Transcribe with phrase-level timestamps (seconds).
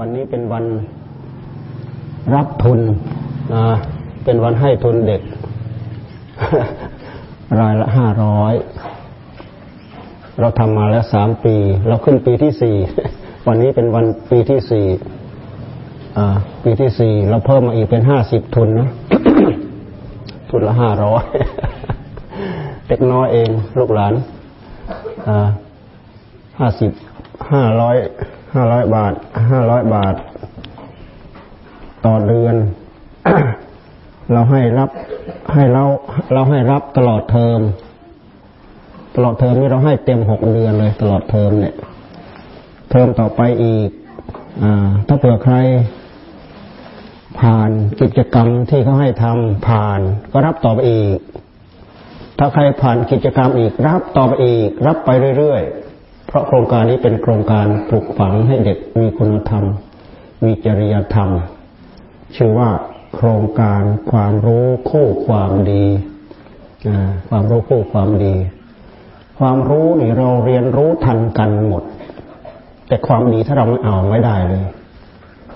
[0.00, 0.64] วันนี้เป็นวัน
[2.34, 2.80] รับทุน
[3.54, 3.66] นะ
[4.24, 5.22] เป็นวันให้ทุนเด็ก
[7.60, 8.54] รายละห้าร้อย
[10.40, 11.54] เราทำมาแล้วสามปี
[11.88, 12.76] เราขึ้นปีที่สี่
[13.48, 14.86] วันนี้เป็นวันปีที่สี่
[16.64, 18.88] ปีที่สี่เราเพิ่มมาอีกเป็นห้าสิบทุนนะ
[20.50, 21.22] ทุนละห้าร้อย
[22.88, 24.14] เด็กน้อยเอง ลูกหลาน
[26.58, 26.90] ห้าสิบ
[27.52, 27.96] ห้าร้อย
[28.56, 29.14] ห้าร้อยบาท
[29.50, 30.14] ห้าร้อยบาท
[32.06, 32.56] ต่อเดือน
[34.32, 34.90] เราให้รับ
[35.54, 35.84] ให้เรา
[36.32, 37.60] เราให้รับตลอดเทอม
[39.16, 41.74] ตลอดเทอมนี่เราให้เต็มหกเดือนเลยตลอดเทอมเนี่ย
[42.90, 43.88] เทอมต่อไปอีก
[44.62, 44.64] อ
[45.06, 45.56] ถ้าเผื่อใคร
[47.40, 47.70] ผ่าน
[48.00, 50.00] กิจกรรมที่เขาให้ทำผ่าน
[50.32, 51.18] ก็รับต่อไปอีก
[52.38, 55.85] ถ้าใครผ่านกิจกรรมอีก รับต่อไปอีก รับไปเรื่อยๆ
[56.26, 59.64] เพราะโครงการนี้เป็นโครงการปลูกฝังให้เด็กมีคุณธรรม
[60.44, 61.30] มีจริยธรรม
[62.36, 62.70] ชื่อว่า
[63.14, 65.84] โครงการความรู้คู่ความดี
[67.28, 68.34] ความรู้คู่ความดี
[69.38, 71.82] ความรู้นี่เราเรียนรู้ทันกันหมด
[72.88, 74.64] แต่ความดีถ้าเราไม่เอาไม่ได้เลย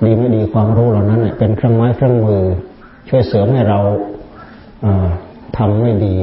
[0.05, 2.43] ดีไม่ดีความรู้เหล่านั้นเป็นเครื่องไม้เครื่องมือ
[3.09, 3.81] ช่วยเสริมให้เรา
[5.57, 6.17] ทำไม่ดี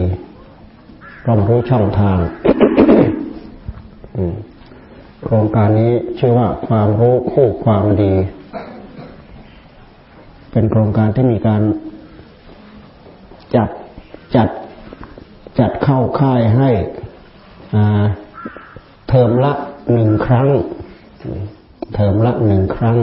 [1.26, 2.17] เรารู้ช่องทาง
[5.23, 8.14] โครงการนี้ชื่อว่าความรู้คู่ความดี
[10.52, 11.62] เป็นโครงการที่มีการ
[13.56, 13.70] จัด
[14.36, 14.50] จัด
[15.60, 16.70] จัดเข้าค่ายให้
[19.10, 19.54] เทอมละ
[19.94, 20.48] หนึ่งครั้ง
[21.95, 22.98] เทอมละหนึ่งครั้ง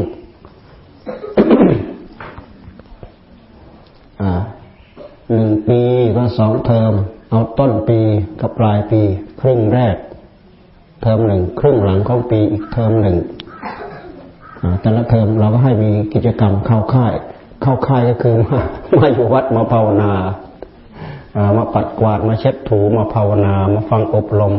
[5.33, 5.81] หนึ่งปี
[6.17, 6.92] ก็สองเทอม
[7.31, 8.01] เอาต้นปี
[8.41, 9.01] กับปลายปี
[9.41, 9.97] ครึ่งแรก
[11.05, 13.16] เทอมหนึ่งครึ่งหลังของปีอีกเทอมหนึ่ง
[14.80, 17.12] แต่ละเทอมเราก็ให้มีกิจกรรมเข้าค่าย
[17.62, 18.61] เข้าค่ายก็คือมา
[18.98, 20.12] มาอยู่วัดมาภาวนา
[21.56, 24.55] มาปัดกวาดมาเช็ดถูมาภาวนา มาฟังอบรม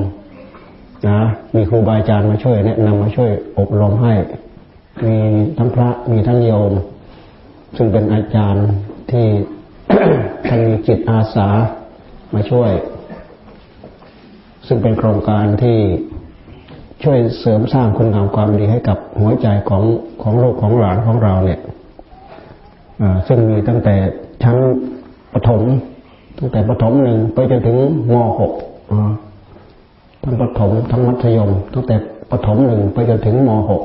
[1.07, 1.19] นะ
[1.55, 4.13] มีครูบาอาจารย์มาช่วยแนะนำมาช่วยอบรมให้
[5.05, 5.17] มี
[5.57, 6.71] ทั้งพระมีทั้งโยม
[7.77, 8.65] ซึ่งเป็นอาจารย์
[9.11, 9.25] ที่
[10.47, 11.47] ท่านมีจิตอาสา
[12.33, 12.71] มาช่วย
[14.67, 15.79] ซึ่งเป็นโครงการที่
[17.03, 19.83] ช่วยเสริมสร้างคุณงามความดีให้กับหัวใจของ
[20.21, 21.59] ของลูกของหลานของเราเนี่ย
[23.27, 23.95] ซึ่งมีตั้งแต่
[24.43, 24.57] ชั้น
[25.33, 25.61] ประถม
[26.39, 27.77] ตั้งแต่ประถมหนึ่งไปจนถึง
[28.13, 28.51] มหก
[30.23, 31.95] ทั้งประถมทั้งมัธยม ตั้งแต่
[32.31, 33.81] ประถมหนึ่งไปจนถึงมหก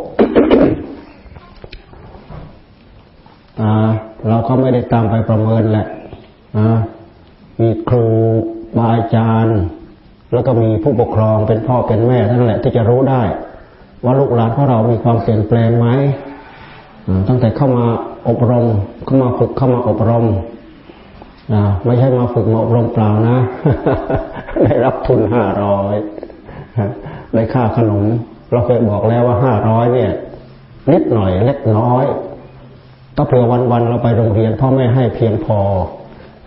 [4.28, 5.86] เราก็ไม่ได้ตามไปประเมินแหละ
[7.60, 8.04] มีครู
[8.76, 9.60] บาอาจารย์
[10.32, 13.22] แล้วก็มีผู้ปกครองเป็นพ่อเป็นแม่ทั้งแหละที่จะรู้ได้
[14.04, 15.88] ว่าลูกหลานของเรามีความเปลี่ยนแปลงไหม
[17.28, 17.86] ตั้งแต่เข้ามา
[18.28, 18.66] อบรม
[19.04, 20.26] เข้ามาฝึกเข้ามาอบรม
[21.84, 23.38] ไม่ใช่มาฝึกมาอบรมเปล่านะ
[24.64, 25.94] ได้รับทุนห้าร้อย
[27.34, 28.04] ได้ค่าขนม
[28.52, 30.12] เราเคยบอกแล้วว่าห้าร้อยเนี่ย
[30.92, 32.04] นิดหน่อยเล็กน้อย
[33.16, 35.58] ถ้าเผื่อวันๆเราไปโรงเรียนพ่อแม่ให้เพียงพอ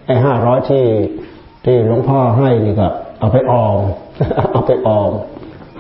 [0.06, 0.86] ไอ้ห้าร้อยที่
[1.66, 2.88] ที่หลวงพ่อให้นี่ก็
[3.24, 3.80] เอาไปออม
[4.52, 5.12] เอาไปออม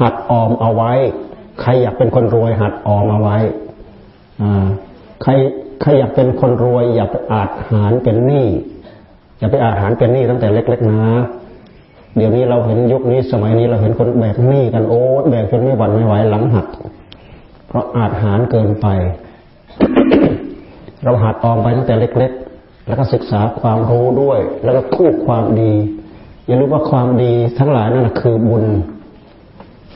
[0.01, 0.93] หัดออมเอาไว้
[1.61, 3.37] ใครอยากเป็นคนรวย หัดออมเอาไว้
[4.41, 4.65] อ่า
[5.21, 5.31] ใคร
[5.81, 8.47] ใครอยากเป็นคนรวย อย่าไปอาจหารเป็นหนี้
[9.39, 11.01] อย่าไปอาจหารเป็นหนี้ตั้งแต่เล็ก ๆ นะ
[12.15, 16.67] เดี๋ยวนี้เราเห็นยุคนี้สมัยนี้เราเห็นคนแบกหนี้กันโอ้แบกจนไม่หวั่นไม่ไหวหลังหัก
[17.67, 18.87] เพราะอาจหารเกินไป
[21.03, 25.73] เราหัดออมไปตั้งแต่เล็ก ๆ แล้วก็ศึกษาความรู้ด้วย แล้วก็คู่ความดี
[26.45, 28.65] อย่าลืมว่าความดีทั้งหลายนั่นคือบุญ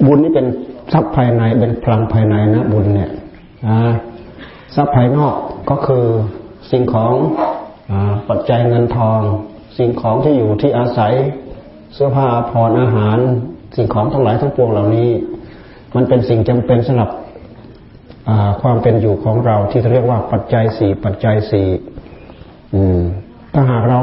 [0.06, 0.48] บุญนี่เป็น
[0.94, 3.12] ทรัพย์ภายในเป็นพลังภายในนะบุญเนี่ย
[4.76, 5.34] ทรัพย์ภายนอก
[5.70, 6.06] ก็คือ
[6.72, 7.14] สิ่งของ
[8.30, 9.20] ปัจจัยเงินทอง
[9.78, 11.14] สิ่งของที่อยู่ที่อาศัย
[11.94, 13.18] เสื้อผ้าผ่อนอาหาร
[13.76, 15.10] สิ่งของทั้งหลายทั้งปวงเหล่านี้
[15.96, 17.10] มันเป็นสิ่งจำเป็นสำหรับ
[18.62, 21.68] ความเป็นอยู่ของเราที่เรียกว่าปัจจัยสี่ปัจจัยสี่
[23.54, 24.02] ถ้าหากเรา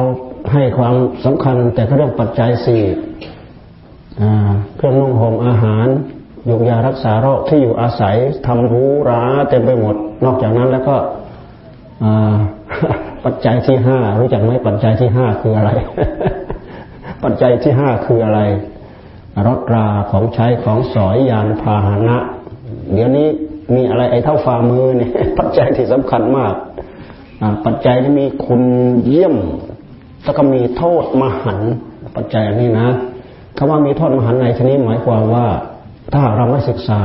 [0.52, 0.94] ให้ความ
[1.24, 2.82] สำคัญแต่เรื่องปัจจัยสี่
[4.76, 5.86] เครื่องนุ่งห่มอาหาร
[6.48, 10.96] ยุกยารักษาโรคที่อยู่อาศัยทำรู้ราเต็มไปหมด นอกจากนั้นแล้วก็
[13.24, 15.70] ปัจจัยที่ห้ารู้จักไหมปัจจัยที่ห้าคืออะไร
[17.24, 18.40] ปัจจัยที่ห้าคืออะไร
[19.46, 22.16] รถราของใช้ของสอยยานพาหนะ
[22.92, 23.28] เดี๋ยวนี้
[23.74, 26.54] มีอะไรไอ้เท่าฝ่ามือเนี่ยปัจจัยที่สำคัญมาก
[27.66, 28.62] ปัจจัยที่มีคุณ
[29.04, 29.34] เยี่ยม
[30.24, 31.60] แล้วก็มีโทษมหัน
[32.16, 32.88] ปัจจัยนี้นะ
[33.56, 35.46] คำว่ามีโทษมหันในชนี้หมายความว่า
[36.12, 37.02] ถ้าเราไม่ศึกษา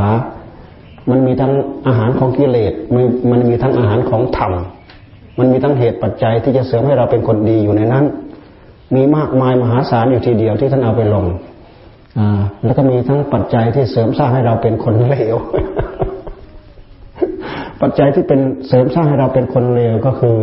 [1.10, 1.54] มันมีทั้ง
[1.88, 4.54] อาหารของกิเลสมันมันมีทั้งอาหารของธรรม
[5.39, 8.06] มันมีทั้งเหตุปัจจัยที่จะเสริมให้เราเป็นคนดีอยู่ในนั้น
[8.95, 11.25] มีมากมายมหาศาลอยู่ทีเดียวที่ท่านเอาไปลง
[12.18, 15.36] อ่าแล้วก็มีทั้งปัจจัยที่เสริมสร้างให้เราเป็นคนเลว
[17.81, 20.38] ปัจจัยที่เป็นเสริมสร้างให้เราเป็นคนเลวก็คือ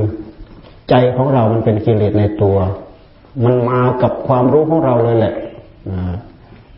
[0.90, 2.56] ใจของเรามันเป็นกิเลสในตัว
[3.44, 5.34] มันมากับความรู้ของเราเลยแหละ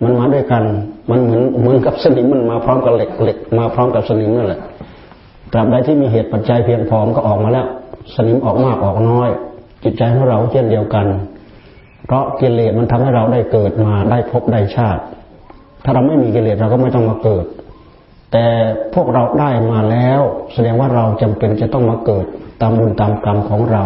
[0.02, 0.62] มันมาด้วยกัน
[1.10, 4.60] มันเหมือนเหมือนกับสนิมมันมาพร้อมกับเหล็กเหล็กมาพร้อมกับสนิมนั่นแหละ
[5.52, 7.66] ตราบใดที่มีเหตุปัจจัยเพียงพอมก็ออกมาแล้ว
[8.14, 9.28] สนิมออกมากออกน้อย
[9.84, 11.06] จิตใจของเราเช่นเดียวกัน
[12.06, 15.02] เพราะกิเลสมันทำให้เราได้เกิดมาได้พบได้ชาติ
[15.84, 17.44] ถ้าเราไม่มีกิเลสเราก็ไม่ต้องมาเกิด
[18.32, 18.44] แต่
[18.94, 20.20] พวกเราได้มาแล้ว
[20.54, 22.26] แสดงว่าเราจำเป็นจะต้องมาเกิด
[22.60, 23.84] ตามบุญตามกรรมของเรา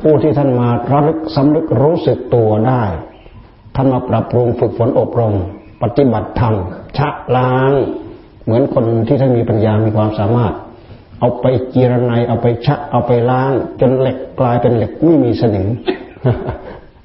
[0.00, 2.82] ผู้ที่ท่านมาระลึกสำนึกรู้สึกตัวได้
[3.76, 5.34] ท่านมาปรับปรุงฝึกฝนอบรม
[5.82, 6.54] ปฏิบัติธรรม
[6.96, 7.72] ชะล้าง
[8.44, 10.54] เหมือนคนที่ท่านมีปัญญามีความสามารถ
[11.18, 15.66] เอาไปจีรนัยเอาไปชะเอาไปล้าง จนเหล็กกลายเป็นเหล็กไม่มีสนิม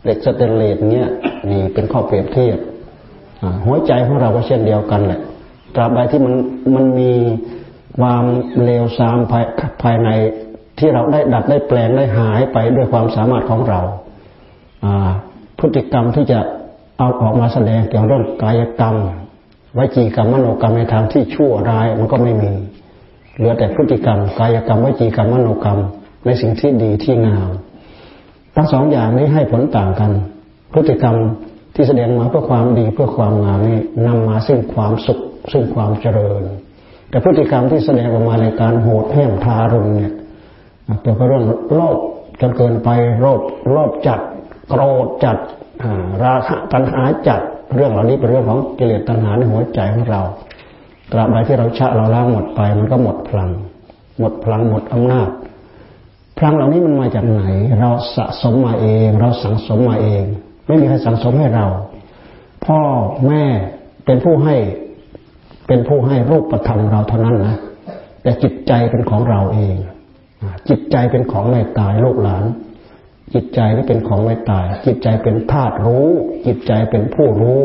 [0.04, 1.07] เหล็กสเตนเลสเนี่ย
[1.50, 2.60] นี่เป็นข้อเปรียบเทียบ
[3.66, 5.19] หัวใจของเราก็เช่นเดียวกันแหละ
[5.75, 6.33] ตราบใดที่มัน
[6.75, 7.12] มันมี
[8.00, 8.25] ความ
[8.63, 9.45] เลวทรามภาย
[9.81, 10.10] ภายใน
[10.80, 13.81] ที่เราได้ดัดได้แปลงได้หายไปด้วยความสามารถของเรา
[15.60, 16.39] พฤติกรรมที่จะ
[16.98, 18.95] เอาออกมาแสดงเกี่ยวกับเรื่องกายกรรม
[19.77, 22.51] วจีกรรมมโนกรรมในทางที่ชั่วร้ายมันก็ไม่มี
[23.36, 25.80] เหลือแต่พฤติกรรม กายกรรมวจีกรรมมโนกรรม
[26.25, 27.50] ในสิ่งที่ดีที่งาม
[28.56, 30.12] ทั้งสองอย่างนี้ให้ผลต่างกัน
[30.74, 31.16] พฤติกรรม
[31.75, 35.19] ที่แสดงมาเพื่อความดีเพื่อความงามนี้นำมาซึ่งความสุข
[35.51, 36.44] ซึ่งความเจริญ
[37.10, 40.13] แต่พฤติกรรมที่แสดงออกมาในการโหดเหี้มทารุณเนี่ย
[41.01, 41.45] เกี่ยวกับเรื่อง
[41.75, 41.97] โลภ
[42.41, 42.89] จนเกินไป
[43.21, 43.41] โลภ
[43.71, 44.19] โลภจัด
[44.69, 45.37] โกรธจัด
[46.23, 47.41] ราคะตัณหาจัด
[47.75, 50.21] เรื่องเหล่านี้เป็นเรื่องของกิเลสตัณหาในหัวใจของเรา
[51.11, 53.49] ตราบใดที่เราชะเราล้างหมดไป มันก็หมดพลัง
[54.19, 55.29] หมดพลังหมดอำนาจ
[56.37, 57.43] พลังเหล่านี้มันมาจากไหน
[57.79, 60.23] เราสะสมมาเอง เราสังสมมาเอง
[60.67, 61.65] ไม่มีใครสังสมให้เรา
[62.65, 62.79] พ่อ
[63.27, 63.43] แม่
[64.05, 64.55] เป็นผู้ให้
[65.67, 67.55] เป็นผู้ให้รูปธรรมเราเท่านั้นนะ
[68.21, 69.75] แต่จิตใจเป็นของเราเอง
[70.69, 72.45] จิตใจเป็นของในตายลูกหลาน
[73.33, 76.09] จิตใจนี่เป็นของไม่ตาย จิตใจเป็นธาตุรู้
[76.45, 77.61] จิตใจเป็นผู้รู้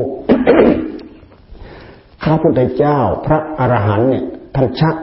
[2.23, 4.25] พระพุทธเจ้า พระอรหันต์เนี่ย
[4.55, 4.97] ท่านชัก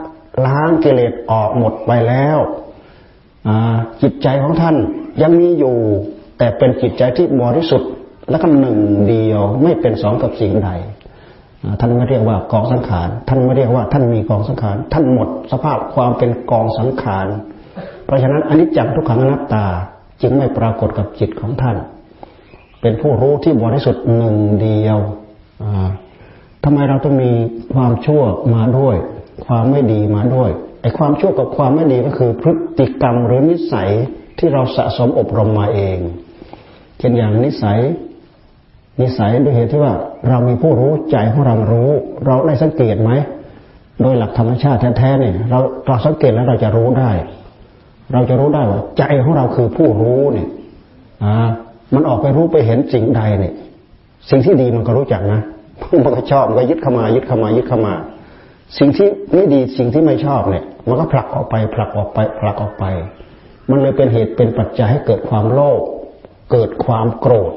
[0.46, 2.38] ล้างกิเลสออกหมดไปแล้ว
[4.02, 4.76] จิตใจของท่าน
[5.22, 5.76] ยังมีอยู่
[6.38, 7.90] แต่เป็นจิตใจที่บริสุทธิ์
[8.30, 8.78] และก็หนึ่ง
[9.08, 10.70] เดียวไม่เป็นสองกับสิ่งใด
[11.80, 17.26] ท่านไม่เรียกว่ากองสังขาร ท่านไม่เรียกว่าท่านมีกองสังขาร ท่านหมดสภาพความเป็นกองสังขาร
[18.08, 19.66] เพราะฉะนั้นอนิจจังทุกขังอนัตตา
[20.22, 21.76] จึงไม่ปรากฏกับจิตของท่าน
[22.80, 24.98] เป็นผู้รู้ที่บริสุทธิ์หนึ่งเดียว
[26.64, 27.32] ทำไมเราต้องมี
[27.74, 28.22] ความชั่ว
[28.54, 28.96] มาด้วย
[29.46, 30.50] ความไม่ดีมาด้วย
[30.82, 33.90] ไอ้ความชั่วกับความไม่ดีก็คือพฤติกรรมหรือนิสัย
[34.38, 35.98] ที่เราสะสมอบรมมาเอง
[36.98, 37.78] เช่นอย่างนิสัย
[39.00, 39.94] นิสัยด้วยเหตุที่ว่า
[40.28, 41.90] เรามีผู้รู้ใจของเรารู้
[42.26, 43.10] เราได้สังเกตไหม
[44.02, 47.10] โดยหลักธรรมชาติแท้ๆเนี่ยเราเราสังเกตแล้วเราจะรู้ได้
[48.12, 50.48] เราจะรู้ได้ว่า ใจของเราคือผู้รู้เนี่ย
[51.24, 51.34] อ่า
[51.94, 53.54] มันออกไปรู้ไปเห็นสิ่งใดเนี่ย
[54.30, 55.40] สิ่งที่ดีมันก็รู้จักนะ
[56.04, 57.94] มันก็ชอบมันก็ยึดเข้ามา ยึดเข้ามา ยึดเข้ามา
[58.78, 62.84] สิ่งที่ไม่ดีสิ่งที่ไม่ชอบเนี่ย มันก็ผลักออกไปผลักออกไปผลักออกไป
[63.70, 65.80] มันเลยเป็นเหตุเป็นปัจจัยให้เกิดความโลภ
[66.52, 67.52] เกิดความโกรธ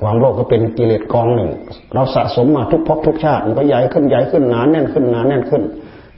[0.00, 1.50] ความโลภก็เป็นกิเลสกองหนึ่ง
[1.94, 5.62] เราสะสมมาทุกภพทุกชาติมันก็ใหญ่ขึ้นใหญ่ขึ้นหนาแน่นขึ้นหนาแน่นขึ้น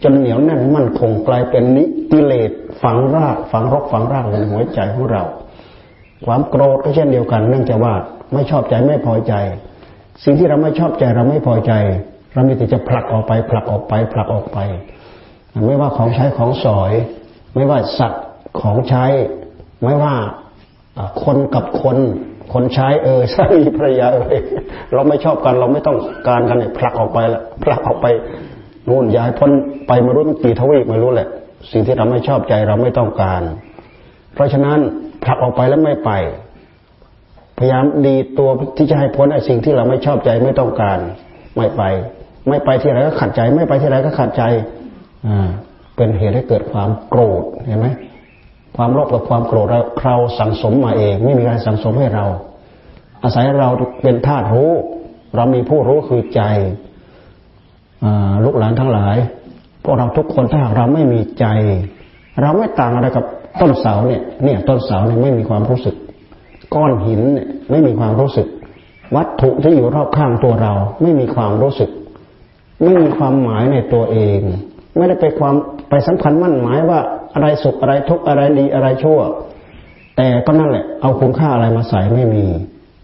[0.03, 2.51] จนเหนียวแน่นมั่นคงกลายเป็นนิกิเลส
[2.83, 5.23] ฝังรากฝังรกฝังรากในหัวใจของเรา
[6.25, 7.95] ความโกรธก็เช่นเดียวกัน เนื่องจากว่า
[8.33, 9.35] ไม่ชอบใจไม่พอใจ
[10.25, 11.73] สิ่งที่เราไม่ชอบใจเราไม่พอใจ
[12.35, 14.59] เรามีแต่จะผลักออกไปผลักออกไปผลักออกไป
[15.67, 16.93] ไม่ว่าของใช้ของสอย
[17.55, 18.25] ไม่ว่าสัตว์
[18.61, 19.05] ของใช้
[19.83, 20.15] ไม่ว่า
[21.25, 21.97] คนกับคน
[22.53, 24.27] คนใช้เออสามีภรรยาเออ
[24.95, 25.99] เราไม่ชอบกันเราไม่ต้อง
[26.29, 28.07] การกันเนี่ยผลักออกไปละผลักออกไป
[28.89, 29.51] นู่นย้ายพ้น
[29.87, 31.29] ไปมารู้ตั้งกี่ทวีปไม่รู้แหละ
[31.71, 33.43] สิ่งที่เราไม่ชอบใจเราไม่ต้องการ
[34.35, 34.79] เพราะฉะนั้น
[35.25, 36.11] ผลักออกไปแล้วไม่ไป
[37.59, 40.99] พยายามดีตัวที่จะให้พ้นไอ้สิ่งที่เราไม่ชอบใจไม่ต้องการ
[41.57, 41.83] ไม่ไป
[42.49, 44.43] ไม่ไปที่ไหนก็ขัดใจ ไม่ไปที่ไหนก็ขัดใจ
[45.27, 45.49] อ่า
[45.97, 47.89] เป็นเหตุให้เกิดความโกรธเห็นไหม
[48.77, 52.27] ความโลภกับความโกรธเราเราสังสมมาเอง ไม่มีการสังสมให้เรา
[53.23, 53.69] อาศัยเรา
[54.03, 54.71] เป็นธาตุรู้
[55.37, 56.43] เรามีผู้รู้คือใจ
[58.45, 59.17] ลูกหลานทั้งหลาย
[59.85, 61.47] พวกเราทุกคนถ้าหากเราไม่มีใจ
[62.41, 63.25] เราไม่ต่างอะไรกับ
[63.61, 65.97] ต้นเสาเนี่ย เนี่ยต้นเสาเนี่ยไม่มีความรู้สึก
[66.75, 68.47] ก้อนหินเนี่ยไม่มีความรู้สึก
[69.17, 70.73] วัตถุที่อยู่รอบข้างตัวเรา
[71.03, 71.91] ไม่มีความรู้สึก
[72.83, 74.41] ไม่มีความหมายในตัวเอง
[74.97, 75.55] ไม่ได้ไปความ
[75.91, 77.01] ไปสำคัญมั่นหมายว่า
[77.35, 79.21] อะไรสุขอะไรทุกข์อะไรดีอะไรชั่ว
[80.17, 82.45] แต่ก็นั่นแหละ เอาคุณค่าอะไรมาใส่ไม่มี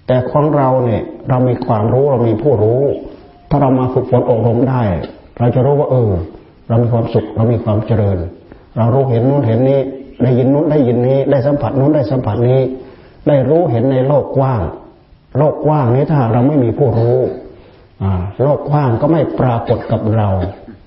[0.06, 2.82] แต่ของเราเนี่ย เรามีความรู้เรามีผู้รู้
[3.50, 4.82] ถ้าเรามาฝึกฝนอบรมได้
[5.38, 6.10] เราจะรู้ว่าเออ
[6.68, 8.18] เรามีความสุขเรามีความเจริญ
[8.76, 9.80] เรารู้เห็นนู้นเห็นนี้
[10.22, 12.60] ได้ยินนู้นได้ยินนี้ ได้สัมผัสนู้นได้สัมผัสนี้
[13.28, 14.62] ได้รู้เห็นในโลกกว้าง
[15.38, 17.18] โลกกว้างนี้ถ้าเราไม่มีผู้รู้
[18.42, 20.28] โลกกว้างก็ไม่ปรากฏกับเรา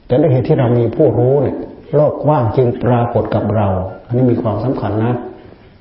[0.05, 1.57] แต่ด้วยเหตุที่เรามีผู้รู้เนี่ย
[1.95, 3.67] โลกกว้างจึงปรากฏกับเรา
[4.05, 5.13] อันนี้มีความสำคัญนะ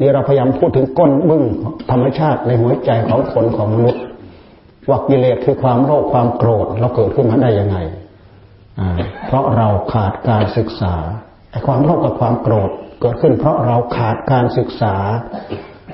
[0.00, 1.44] นี่เราพยายามพูดถึงก้นบึ้ง
[1.90, 4.02] ธรรมชาติในหัวใจของคนของมนุษย์
[4.88, 7.76] ว่ากิเลสคือความโลภความโกรธเราเกิดขึ้นมาได้ยังไง
[9.26, 10.94] เพราะเราขาดการศึกษา
[11.50, 12.70] ไอ้ความโลภกับความโกรธ
[13.00, 14.94] เกิดขึ้น เพราะเราขาดการศึกษา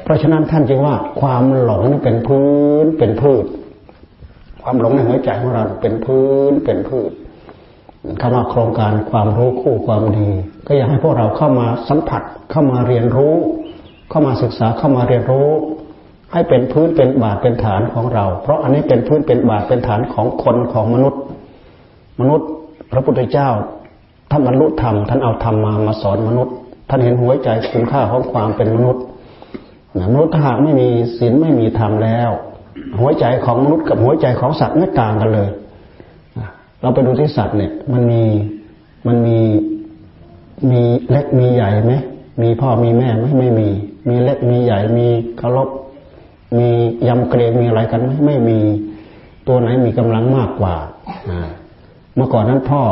[0.02, 2.48] เพราะฉะนั้นท่านจึงว่าความหลงเป็นพื้
[2.82, 3.44] นเป็นพืช
[4.62, 7.10] ความหลงในหัวใจของเราเป็นพื้นเป็นพืช
[8.20, 10.30] คำว่าโครงการความรู้คู่ความดี
[10.66, 13.34] ก็อยากให้พวกเราเข้ามาสัมผัสเข้ามาเรียนรู้
[14.10, 15.48] เข้ามาศึกษาเข้ามาเรียนรู้
[16.32, 21.20] ให้เป็นพื้นเป็นบาทเป็นฐานของเรา เพราะอันนี้เป็นพื้นเป็นบาทเป็นฐานของคนของมนุษย์
[22.20, 22.48] มนุษย์
[22.96, 23.48] ระพุทธเจ้า
[24.30, 26.54] ท่านบรรลุธรรมท่านเอาธรรมมามาสอนมนุษย์
[26.88, 29.02] ท่านเห็นหัวใจคุณค่าของความเป็นมนุษย์
[30.08, 30.88] มนุษย์ถ้าหากไม่มี
[31.18, 32.30] ศีลไม่มีธรรมแล้ว
[33.00, 35.48] หัวใจของมนุษย์กับหัวใจของสัตว์ไม่ต่างกันเลย
[36.80, 38.22] เราไปดูที่สัตว์เนี่ย มันมี
[39.06, 39.38] มันมี
[40.70, 41.94] มีเล็กมีใหญ่ไหม
[42.42, 43.68] มีพ่อมีแม่ไหมไม่มี
[44.08, 45.06] มีเล็กมีใหญ่มี
[45.38, 45.68] เคารพ
[46.58, 46.68] มี
[47.08, 48.58] ยำเกรงมีอะไรกันไหมไม่มี
[49.46, 50.74] ตัวไหนมีกำลังมากกว่า
[52.16, 52.82] เมื่อก่อนนั้นพ่อ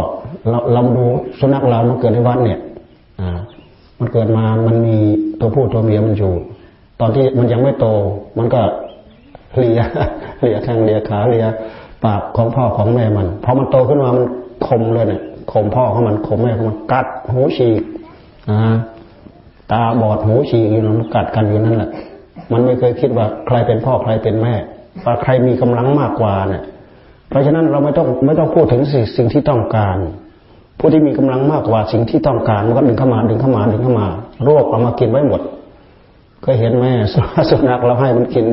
[0.48, 1.04] เราเราดู
[1.38, 2.58] สุนัขเรามันเกิดในวัดเนี่ย
[3.20, 3.38] อ่า
[3.98, 4.96] มันเกิดมามันมี
[5.40, 6.32] ตัวผู้ตัวเมียมันอยู่
[7.00, 7.86] ตอนที่มันยังไม่โต
[8.38, 8.60] มันก็
[9.56, 9.80] เลีย
[10.40, 11.46] เลียแข้งเลียขาเลีย
[12.04, 14.26] ปากของพ่อของแม่มันพอมันโตขึ้นมามัน
[14.66, 17.82] คมเลยเนี่ยคมพ่อของมันคมแม่ของมันกัดหูฉีก
[18.50, 18.74] อ่า
[19.72, 21.90] ตาบอดหูฉีกอยู่นั้นกัดกันอยู่นั่นแหละ
[22.52, 24.54] มันไม่เคยคิดว่าใครเป็นพ่อใครเป็นแม่
[25.04, 26.62] ว่าใครมีกำลังมากกว่าเนี่ย
[27.28, 28.82] เพราะฉะนั้นเราไม่ต้องไม่ต้องพูดถึง
[29.16, 29.98] สิ่งที่ต้องการ
[30.78, 34.06] ผู้ที่มีกำลังมากกว่าสิ่งที่ต้องการมันก็ดึงเข้ามาดึงเข้ามาดึงเข้ามา
[34.44, 35.40] โรคเอามากินไว้หมด
[36.44, 36.84] ก็เห็นไหม
[37.50, 38.44] สุนัขเราให้มันกิน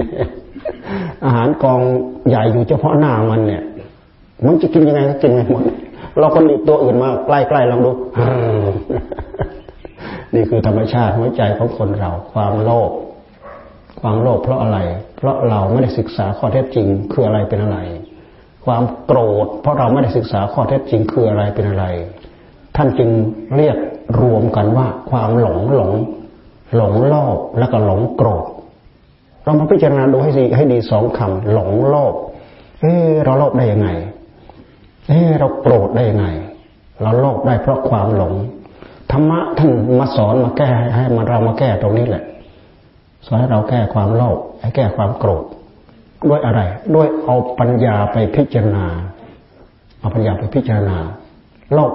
[1.25, 1.80] อาหารกอง
[2.28, 3.63] ใหญ่อยู่เฉพาะหน้ามันเนี่ย
[4.46, 5.63] มันจะกินยังไงก็กินไม่หมด
[6.20, 7.92] เราคนอีกตัวอื่นมาใกล้ๆลองดู
[10.34, 12.92] นี่คือธรรมชาติหัวใจของคนเรา ความโลภ
[14.01, 14.80] ความโลภเพราะอะไร
[15.18, 17.78] เพราะเราไม่ได้ศึกษาข้อเท็จจริงคืออะไรเป็นอะไร
[18.65, 21.86] ความโกรธ เพราะเราไม่ได้ศึกษาข้อเท็จจริงคืออะไรเป็นอะไร
[22.75, 23.10] ท่านจึง
[23.56, 23.77] เรียก
[24.22, 25.91] รวมกันว่าความหลงหลง
[26.75, 28.46] หลงโลภแล้วก็หลงโกรธ
[29.44, 32.13] เรามาพิจารณาดูให้ดีให้ดีสองคำหลงโลภ
[32.82, 33.89] เฮ้เราโลภได้ยังไง
[35.08, 36.27] เฮ้เราโกรธได้ยังไง
[37.01, 38.34] เราโลภได้เพราะความหลง
[39.12, 42.24] ธรรมะท่านมาสอนมาแก้ให้มันเรามาแก้ตรงนี้แหละ
[43.25, 45.44] สอนให้เราแก้ความโลภให้แก้ความโกรธ
[46.30, 46.62] ด้วยอะไร
[46.96, 48.86] ด้วยเอาปัญญาไปพิจารณา
[50.00, 50.98] เอาปัญญาไปพิจารณา
[51.74, 51.92] โลภ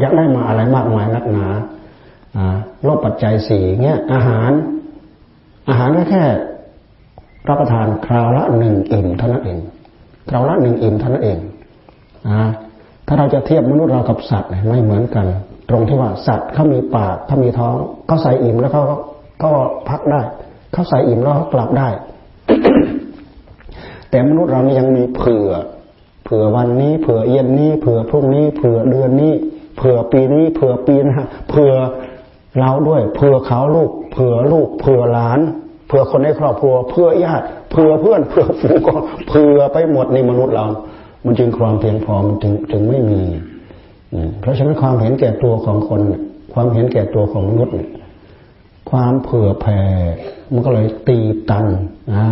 [0.00, 1.46] อยากได้มาอะไรมากมายนักหนา
[2.84, 4.50] โลภปัจจัยสี่เงี้ยอาหาร
[5.68, 6.22] อาหารก็แค่
[7.48, 9.58] รับประทานคราวละหนึ่งอิ่มเท่านั้นเอง
[10.28, 11.38] คราวละหนึ่งอิ่มเท่านั้นเอง
[13.06, 15.26] ถ้าเราจะเทียบมนุษย์เรากับสัตว์ไม่เหมือนกัน
[15.68, 17.74] ตรงที่ว่าสัตว์เขามีปากเขามีท้อง
[18.06, 18.84] เขาใส่อิ่มแล้วเขา
[19.42, 19.50] ก็
[19.88, 20.20] พักได้
[20.72, 21.88] เขาใส่อิ่มแล้วเขากลับได้
[24.10, 25.50] แต่มนุษย์เรานี่ยังมีเผื่อ
[26.24, 29.32] เผื่อวันนี้ เผื่อเย็นนี้ เผื่อพรุ่งนี้ เผื่อเดือนนี้
[29.76, 31.72] เผื่อปีนี้ เผื่อปีนะเผื่อ
[32.58, 35.40] เราด้วย เผื่อเขาลูก เผื่อลูก เผื่อหลาน
[35.88, 38.94] เพื่อคนในครอบครัวเพื่อญาติเพื่อเพื่อนเพื่อฝูงก็
[39.28, 40.66] เพื่อไปหมดในมนุษย์เรา
[41.24, 43.22] มันจึงความเพียงพอมันถึงถึงไม่มี
[44.40, 46.00] เพราะฉะนั้นความเห็นแก่ตัวของคน
[46.52, 47.74] ความเห็นแก่ตัวของมนุษย์
[48.90, 49.80] ความเผื่อแผ่
[50.52, 51.18] มันก็เลยตี
[51.50, 51.66] ตัน
[52.10, 52.26] นะ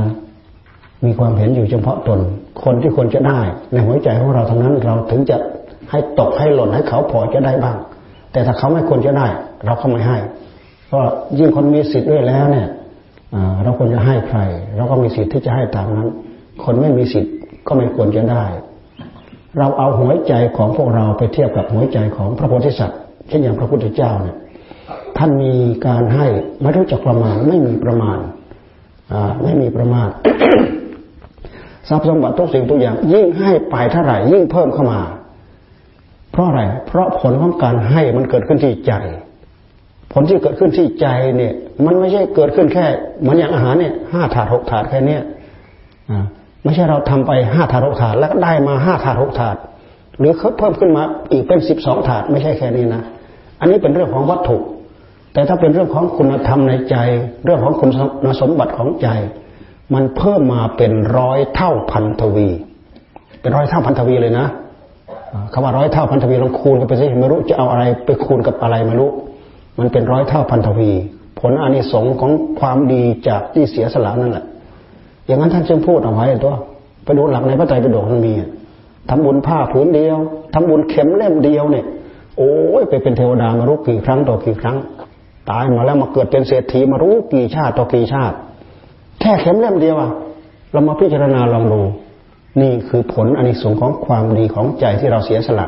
[1.04, 2.20] มีความเห็นอยู่เฉพาะตน
[2.64, 3.40] คนที่ควรจะได้
[3.72, 5.36] ในหัวใจของเราทั้งนั้นเราถึงจะ
[5.90, 7.76] ให้ตกให้หล่นให้เขาพอจะได้บ้าง
[8.32, 9.26] แต่ถ้าเขาไม่ควรจะได้
[9.66, 10.18] เราก็ไม่ให้
[10.86, 11.00] เพราะ
[11.38, 12.68] ยิ่งคนมีสิทธิ์ด้วยแล้วเนี่ย
[13.62, 14.38] เราควรจะให้ใคร
[14.76, 16.08] เราก็มีสิทธิ์ที่จะให้ตามนั้น
[16.64, 17.32] คนไม่มีสิทธิ์
[17.66, 18.44] ก็ไม่ควรจะได้
[19.58, 24.36] เราเอาหัวใจของพวกเราไปเทียบกับหัวใจของพระโพธิสัตว์เช่นอย่างพระพุทธเจ้าเนี่ย
[25.18, 25.54] ท่านมี
[25.86, 26.26] การให้
[26.60, 28.18] ไม่รู้จักประมาณไม่มีประมาณ
[29.42, 30.08] ไม่มีประมาณ
[31.88, 35.00] ทรัพย์สมบัติทุกสิ่งทุกอย่าง ยิ่งให้ไปเท่าไหร่ยิ่งเพิ่มเข้ามา
[36.32, 38.92] เพราะอะไร เพราะผลของการให้มันเกิดขึ้นที่ใจ
[40.12, 41.54] ผลที่เกิดขึ้นที่ใจเนี่ย
[41.84, 42.84] มันไม่ใช่เกิดขึ้นแค่
[43.20, 45.22] เหมือนอย่างอาหารเนี่ยห้าถาดหกถาดแค่เนี้ย
[46.10, 46.24] อ่า
[46.64, 49.56] ไม่ใช่เราทำไปห้าถาดหกถาดแล้วก็ได้มาห้าถาดหกถาด
[50.18, 51.02] หรือเพิ่มขึ้นมา
[51.32, 53.02] อีกเป็นสิบสองถาดไม่ใช่แค่นี้นะ
[53.60, 54.56] อันนี้เป็นเรื่องของวัตถุ
[55.32, 56.96] แต่ถ้าเป็นเรื่องของคุณธรรมในใจ
[57.44, 57.90] เรื่องของคุณ
[58.40, 59.08] สมบัติของใจ
[59.94, 62.48] มันเพิ่มมาเป็นร้อยเท่าพันทวี
[63.40, 64.46] เป็นร้อยเท่าพันทวีเลยนะ
[65.52, 69.10] คำว่าร้อยเท่าพันทวีลองคูณกันไปสิไม่รู้จะเอาอะไรไปคูณกับอะไรไม่รู้
[69.78, 70.90] มันเป็นร้อยเท่าพันทวี
[71.40, 74.44] ผลอานิสงส์ของความดีจากที่เสียสละนั่นแหละ
[75.26, 76.54] อย่างนั้นท่านจึงพูดเอาไว้ตัว
[77.04, 78.32] ไปดูหลักในพระไตรปิฎกมันมี
[79.10, 80.16] ทำบุญผ้าผืนเดียว
[80.54, 81.86] ทำบุญเข็มเล่มเดียวเนี่ย
[82.38, 84.76] โอ้ยไปเป็นเทวดามารู้กี่ครั้งต่อกี่ครั้ง
[85.50, 88.36] ตายมาแล้วมาเกิดเป็นเศรษฐีมารู้กี่ชาติต่อกี่ชาติ
[89.20, 90.10] แค่เข็มเล่มเดียวอะ
[90.72, 91.80] เรามาพิจารณาลองดู
[92.60, 95.66] นี่คือผลอนิสงส์ของความดีของใจที่เราเสียสละ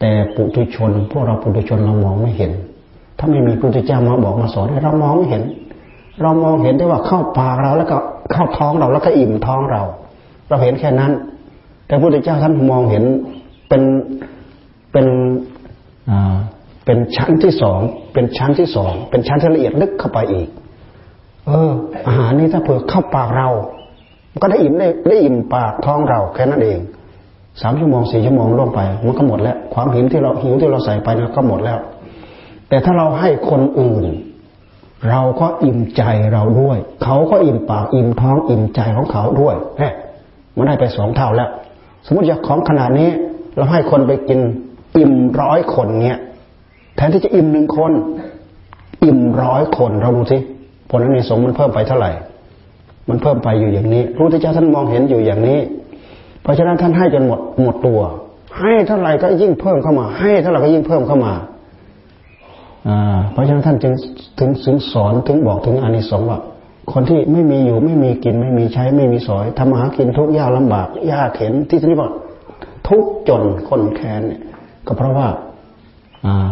[0.00, 2.52] แต่ปุถุชน พวกเราปุถุชนเรามองไม่เห็น
[3.18, 5.42] ถ้าไม่มีพระพุทธเจ้ามาบอกมาสอนเรามองไม่เห็น
[6.22, 7.96] เรามองเห็นได้ว่าเข้าปากเราแล้วก็
[8.32, 9.82] เข้าท้องเราแล้วก็อิ่มท้องเรา
[10.48, 11.12] เราเห็นแค่นั้น
[11.86, 13.04] แต่พระพุทธเจ้าท่านมองเห็น
[13.68, 13.82] เป็น
[14.92, 15.06] เป็น
[16.10, 16.34] อ่า
[16.84, 17.80] เป็นชั้นที่สอง
[18.12, 20.48] เป็นชั้นที่สองเป็นชั้นที่ละเอียดลึกเข้าไปอีก
[21.46, 21.72] เออ
[22.06, 23.48] อาหารนี้ถ้าเผื่อเข้าปากเรา
[24.42, 26.78] ก็ได้อิ่มได้ได้อิ่มปากท้องเราแค่นั้นเอง
[27.62, 31.78] สามชั่วโมงสี่ชั่วโมงล่วงไป มันก็หมดแล้ว ความหิวที่เราหิวที่เราใส่ไปนะก็หมดแล้ว
[32.68, 34.04] แต่ถ้าเราให้คนอื่น
[35.10, 39.84] เราก็อิ่มใจเราด้วย เขาก็อิ่มปากอิ่มท้องอิ่มใจของเขาด้วยแหม
[40.56, 41.50] มันได้ไปสองเท่าแล้ว
[42.06, 43.08] สมมติอยากของขนาดนี้
[43.56, 44.40] เราให้คนไปกิน
[44.96, 46.20] อิ่มร้อยคนเนี่ย
[46.96, 47.92] แทนที่จะอิ่มหนึ่งคน
[49.04, 50.38] อิ่มร้อยคนเราดูสิ
[50.92, 52.10] ผลในสงมันเพิ่มไปเท่าไหร่
[53.08, 55.58] มันเพิ่มไปอยู่อย่างนี้พระพุทธเจ้าท่านมองเห็นอยู่อย่างนี้
[56.42, 58.00] เพราะฉะนั้นท่านให้จนหมดหมดตัว
[58.58, 61.32] ให้เท่าไหร่ก็ยิ่งเพิ่มเข้ามา ให้เท่าไหร่ก็ยิ่งเพิ่มเข้ามา
[63.32, 63.94] เพราะฉะนั้นท่านจึง
[64.38, 66.38] ถึงถึงสอนถึงบอกถึงอานิสงส์ว่า
[66.92, 72.12] คนที่ไม่มีอยู่ไม่มีกินไม่มีใช้ไม่มีสอยทำหากินทุกยากลำบากยากเข็นที่ที่บอก
[72.88, 74.42] ทุกจนคนแค้นเนี่ย
[74.86, 75.28] ก็เพราะว่า
[76.26, 76.46] อ่า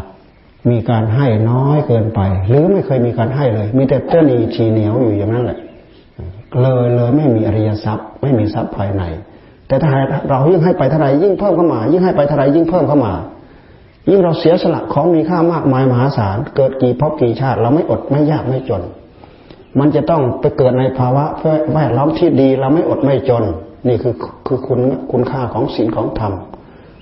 [0.71, 5.59] มีการให้น้อยเกินไป หรือไม่เคยมีการให้เลย มีแต่เต้นีชีเหนียวอยู่อย่างนั้นแหละ
[6.61, 9.03] เลยเลยไม่มีอริยทรัพย์ ไม่มีทรัพย์ภายใน
[9.69, 9.91] แต่ถ้า
[10.31, 13.13] เรายิ่งให้ไปเท่าไรยิ่งเพิ่มเข้ามา ยิ่งให้ไปเท่าไรยิ่งเพิ่มเข้ามา
[14.11, 18.83] ยิ่งเราเสียสละของมีค่ามากมายมหาศาลเกิดกี่ภพกี่ชาติ เราไม่อดไม่ยากไม่จน
[19.79, 21.25] มันจะต้องไปเกิดในภาวะ
[21.73, 23.45] แวดล้อมที่ดี เราไม่อดไม่จน
[23.89, 24.15] นี่คือ
[24.47, 24.81] คือคุณ
[25.13, 26.33] คุณค่าของศีลของธรรม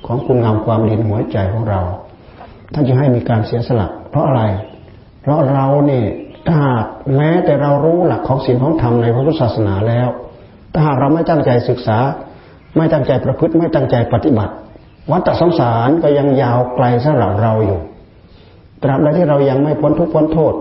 [0.07, 1.81] ของคุณงามความดีหัวใจของเรา
[2.75, 4.43] ท่านจะให้มีการเสียสละ เพราะอะไร
[5.23, 6.07] เพราะเราเนี่ย
[6.47, 10.09] ถ้าหากแม้แต่เรารู้หลักของศีลของธรรมในพระพุทธศาสนาแล้ว
[10.73, 11.99] ถ้าหากเราไม่ตั้งใจศึกษา
[12.77, 14.53] ไม่ตั้งใจประพฤติ ไม่ตั้งใจปฏิบัติ
[15.11, 17.81] วัฏสงสารก็ยังยาวไกลสำหรับเราอยู่
[18.83, 20.55] ตราบใดที่เรายังไม่พ้นทุกข์พ้นโทษ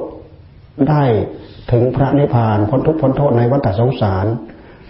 [0.89, 1.03] ได้
[1.71, 4.25] ถึงพระนิพพานพ้นทุกข์พ้นโทษในวัฏสงสาร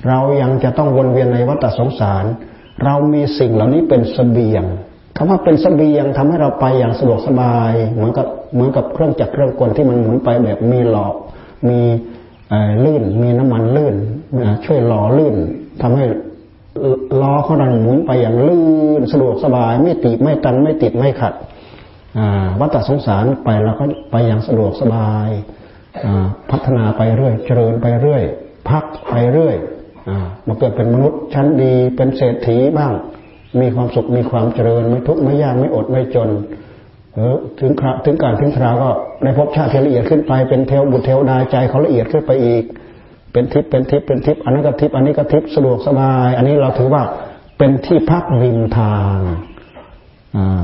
[0.08, 2.24] เรายังจะต้องวนเวียนในวัฏสงสาร
[2.84, 4.64] เรามีสิ่งเหล่านี้เป็นสเสบียง
[5.18, 11.16] คำว่าเป็นสเสบียงทำให้เราไปอย่างสะดวกสบาย เหมือนกับเหมือนกับเครื่องจักรเครื่องกลที่มันหมุนไปแบบมีหลอก
[11.70, 11.80] มี
[12.84, 13.96] ลื่น มีน้ำมันลื่น
[14.66, 15.36] ช่วยหล่อลื่น
[15.82, 16.06] ทำให้
[17.22, 18.66] ล้อของเราหมุนไปอย่างลื่
[19.00, 21.34] นสะดวกสบาย ไม่ติดไม่ตันไม่ติดไม่ขัด
[22.60, 25.30] วัฏสงสารไปเราก็ไปอย่างสะดวกสบาย
[26.52, 28.24] พัฒนาไปเรื่อย เจริญไปเรื่อย
[28.70, 29.56] พักไปเรื่อย
[30.48, 32.94] มาเกิดเป็นมนุษย์ชั้นดีเป็นเศรษฐีบ้าง
[33.62, 36.30] มีความสุขมีความเจริญ ไม่ทุกข์ไม่ยากไม่อดไม่จน
[37.16, 38.90] เออถึงคราถึงการถึงคราวก็
[39.24, 42.64] ในภพชาติละเอียดขึ้นไปเป็นเทวบุตรเทวดาใจเขาละเอียดขึ้นไปอีก
[43.32, 47.04] เป็นทิพย์เป็นทิพย์เป็นทิพย์อันนั้นก็ทิพย์อันนี้ก็ทิพย์สะดวกสบาย อันนี้เราถือว่า
[47.58, 49.18] เป็นที่พักริมทาง
[50.38, 50.62] อ่า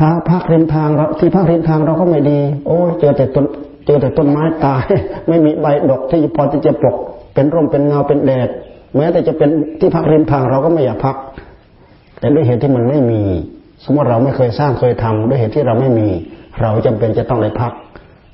[0.00, 3.44] ถ้าพักริมทางเราที่พักริมทางเราก็ไม่ดี โอ้เจอแต่ต้น
[3.86, 4.84] เจอแต่ต้นไม้ตาย
[5.28, 6.96] ไม่มีใบดอกที่พอที่จะปก
[7.34, 8.48] เป็นร่มเป็นเงาเป็นแดด
[8.96, 9.50] แม้แต่จะเป็น
[9.80, 11.16] ที่พักริมทางเราก็ไม่อยากพัก
[12.20, 13.22] แต่ด้วยเหตุที่มันไม่มี
[13.84, 16.08] สมมติเราไม่เคยสร้างเคยทำด้วยเหตุที่เราไม่มี
[16.60, 17.72] เราจำเป็นจะต้องได้พัก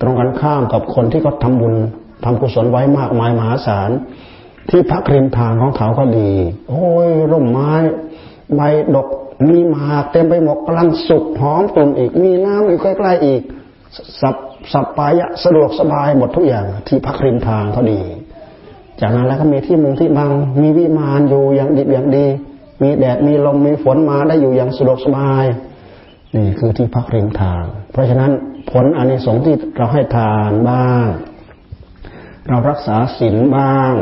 [0.01, 1.75] ตรงกันข้ามกับคนที่เขาทาบุญ
[2.25, 3.91] ทำกุศลไว้มากมายมหาศาล
[4.71, 6.31] ที่พักริมทางของเขาก็ดี
[6.69, 7.73] โอ้ยร่มไม้
[8.57, 8.61] ใบ
[8.95, 9.09] ดก
[9.49, 13.43] มีหมากเต็มไปหมดกำลังสุกหอมกลุ่นอีก มีน้ำอยู่ใกล้ๆอีก
[14.21, 14.37] สับ
[14.73, 18.01] สับปายะสะดวกสบายหมดทุกอย่าง ที่พักริมทางเขาดี
[19.01, 22.27] จากนั้นแล้วก็มีที่มุงที่บังมีวิมานอยู่อย่างดีอย่างดี
[22.83, 25.45] มีแดดมีลมมีฝนมาได้อยู่อย่างสะดวกสบาย
[26.35, 28.31] นี่คือที่พักริมทาง เพราะฉะนั้น
[28.71, 31.07] ผลอานิสงส์ที่เราให้ทานบ้าง
[32.49, 33.93] เรารักษาศีลบ้าง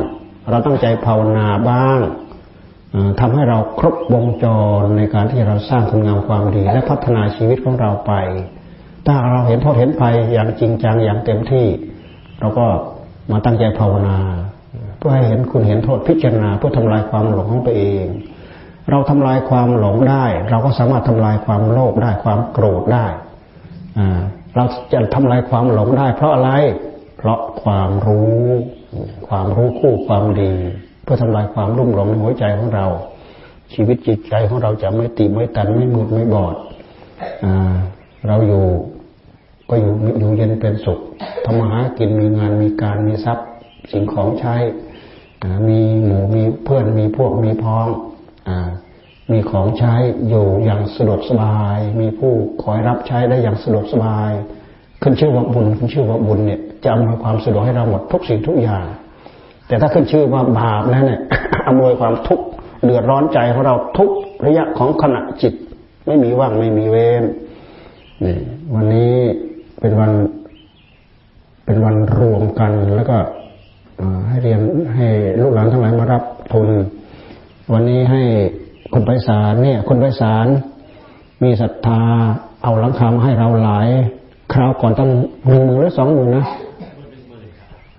[0.51, 2.01] เราตั้งใจภาวนาบ้าง
[3.21, 4.47] ทำให้เราครบวงจ
[4.81, 8.13] รในการที่เราสร้างคุณงามความดี และพัฒนาชีวิตของเราไป
[9.07, 11.67] ถ้าเราเห็นโทษเห็นภัยอย่างจริงจังอย่างเต็มที่
[12.41, 12.67] เราก็
[13.31, 14.19] มาตั้งใจภาวนา
[14.99, 18.05] เพื่อให้เห็นคุณเห็นโทษพิจารณาเพื่อทำลายความหลงของตัวเอง
[18.91, 23.07] เราทำลายความหลงได้ เราก็สามารถทำลายความโลภได้ความโกรธได้
[24.55, 26.51] เราจะทำลายความหลงได้ เพราะอะไร
[27.17, 28.47] เพราะความรู้
[29.29, 30.53] ความรู้คู่ความดี
[31.03, 32.87] เพื่อทำลายความรุ่มหลงในหัวใจของเรา
[33.73, 36.57] ชีวิตจิตใจของเราจะไม่ตีไม่ตันไม่หมดไม่บอด
[37.45, 37.47] อ
[38.27, 38.65] เราอยู่
[39.69, 40.99] ก็อยู่อยู่เย็นเป็นสุข
[41.45, 43.47] ทำมาหากินมีงานมีการมีทรัพย์
[43.93, 44.55] สิ่งของใช้
[45.69, 47.87] มีหมู่มีเพื่อนมีพวกมีพ้อง
[49.33, 49.95] มีของใช้
[50.29, 54.31] อยู่อย่างสะดวกสบาย มีผู้คอยรับใช้ได้อย่างสะดวกสบาย
[55.03, 58.85] ขึ้นชื่อว่าบุญขึ้นชื่อว่าบุญเนี่ยจะอำนวยความสะดวกให้เราหมดทุกสิ่งทุกอย่าง
[59.67, 61.21] แต่ถ้าขึ้นชื่อว่าบาปแล้วเนี่ย
[61.69, 62.45] อำนวยความทุกข์
[62.85, 64.11] เดือดร้อนใจของเราทุก
[64.47, 65.55] ระยะของขณะจิต
[66.07, 67.23] ไม่มีว่างไม่มีเวร
[68.25, 68.37] นี่
[68.75, 69.15] วันนี้
[69.81, 70.13] เป็นวัน
[71.65, 73.17] เป็นวันรวมกันแล้วก็
[74.29, 74.61] ให้เรียน
[74.97, 75.09] ให้
[75.43, 76.69] ลูกหลานทั้งหลายมารับทุน
[77.73, 78.23] วันนี้ให้
[78.93, 80.47] คุณไพศาลาล
[81.43, 82.01] มีศรัทธา
[82.63, 83.89] เอาหลังคามาให้เราหลาย
[84.53, 85.11] คราวก่อนตั้ง
[85.49, 86.47] หนึ่งหมื่นหรือสองหมื่นนะ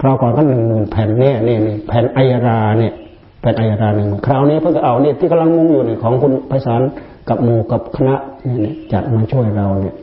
[0.01, 2.93] คราวก่อนก็หนึ่งหมื่นแผ่นเนี่ยนี่นี่แผ่นไอยราเนี่ย
[3.41, 6.81] แผ่นไอยราหนึ่งคราวนี้เพิ่งเอาเนี่ยที่กำลังมุงอยู่เนี่ยของคุณไพศาล
[7.29, 8.15] กับหมู่กับคณะ
[8.61, 9.95] เนี่ยจัดมาช่วยเราเนี่ย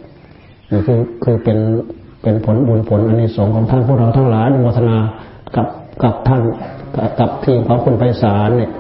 [0.70, 1.58] นี่คือคือเป็น
[2.22, 4.98] เป็นผลบุญผลอันนี้สงของท่านพวกเราทั้งหลายอนุโมทนา
[5.56, 5.66] กับ
[6.02, 6.40] กับท่าน
[7.20, 8.70] กับทีมของคุณไพศาลเนี่ย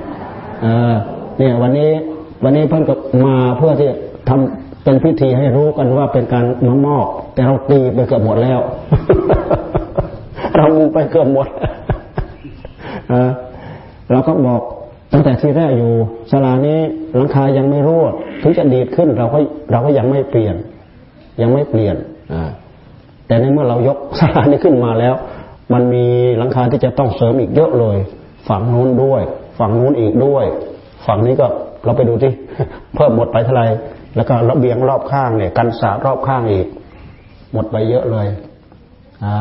[1.38, 1.90] เนี่ยวันนี้
[2.42, 2.94] วันนี้เพิ่นก็
[3.26, 3.88] มาเพื่อที่
[4.28, 8.60] ทำเป็นพิธีให้รู้กันว่าเป็นการน้อมอบ แต่เราตีไปเกือบหมดแล้ว
[10.56, 11.46] เรามูไปเกือบหมด
[14.10, 14.60] เราก็บอก
[15.12, 15.92] ตั้งแต่ที่แรกอยู่
[16.30, 16.78] สลานี้
[17.14, 18.06] หลังคายังไม่รั่ว
[18.42, 19.38] ถึงจะดีดขึ้นเราก็
[19.70, 20.54] เราก็ยังไม่เปลี่ยน
[21.40, 21.96] ยังไม่เปลี่ยน
[22.32, 22.50] อ่า
[23.26, 25.14] แต่ในเมื่อเรายกสลานี้ขึ้นมาแล้ว
[25.72, 26.04] มันมี
[26.38, 27.96] หลังคาที่จะต้องเสริมอีกเยอะเลย
[28.48, 29.22] ฝั่งนู้นด้วย
[29.58, 30.44] ฝั่งนู้นอีกด้วย
[31.06, 31.46] ฝั่งนี้ก็
[31.84, 32.32] เราไปดูที่
[32.94, 33.64] เพิ่มหมดไปเท่าไร
[34.16, 36.66] แล้วก็ระเบียงรอบข้างเนี่ยกันสารอบข้างอีก
[37.52, 38.26] หมดไปเยอะเลย
[39.24, 39.34] อ่า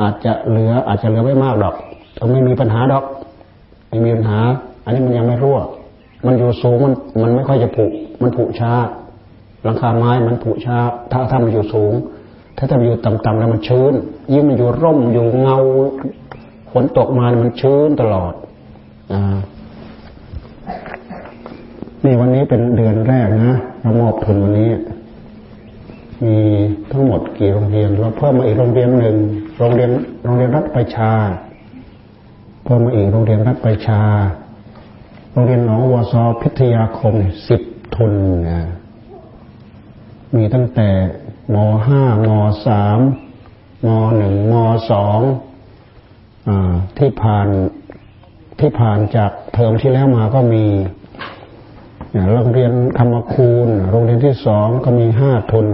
[0.00, 1.74] อาจจะเหลืออาจจะเหลือไม่มากดอก
[2.14, 3.04] แต่ไม่มีปัญหาดอก
[3.88, 4.38] ไม่มีปัญหา
[4.84, 5.58] อันนี้มันยังไม่รั่ว
[6.26, 7.86] มันอยู่สูงมันมันไม่ค่อยจะผุ
[8.22, 8.72] มันผุช้า
[9.64, 10.78] หลังคาไม้มันผุช้า
[11.12, 11.94] ถ้าถ้ามันอยู่สูง
[12.56, 13.92] ถ้าถ้ามันอยู่ต่ำๆแล้วมันชื้น
[14.32, 15.58] ยิ่งมันอยู่ร่มอยู่เงา
[16.72, 18.32] ฝนตกมามันชื้นตลอด
[19.12, 19.36] อ่า
[22.06, 24.70] นี่วันนี้เป็นเดือนแรกนะเรามอบทุนวันนี้
[26.24, 26.36] มี
[26.92, 29.16] ทั้งหมดกี่โรงเรียน เราเพิ่มมาอีกโรงเรียนหนึ่ง
[29.58, 29.90] โรงเรียน
[30.24, 31.12] โรงเรียนรัฐประชา
[32.64, 34.02] เพิ่มมาอีกโรงเรียนรัฐประชา
[35.32, 37.14] โรงเรียนหนองวัวซอพิทยาคม
[37.48, 37.62] สิบ
[37.94, 38.12] ทุน
[38.48, 38.60] นะ
[40.36, 40.88] มีตั้งแต่
[41.54, 42.30] มห้าม
[42.66, 42.98] สาม
[43.86, 44.54] มหนึ่งม
[44.90, 45.20] สอง
[46.48, 46.50] อ
[46.98, 47.48] ที่ผ่าน
[48.60, 50.64] ที่ผ่านจากเทอมที่แล้วมาก็มี
[52.32, 55.66] โรงเรียนธรรมคูณ โรงเรียนที่สองก็มีห้าทุน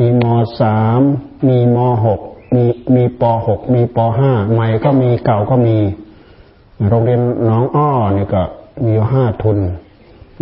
[0.00, 0.24] มีม
[0.60, 1.00] สาม
[1.48, 2.20] มีมหก
[2.54, 5.76] มีมีปหกมีปห้าใหม่ก็มีเก่าก็มี
[6.88, 8.42] โรงเรียนน้องอ้อนี่ก็
[8.86, 9.58] มีห้าทุน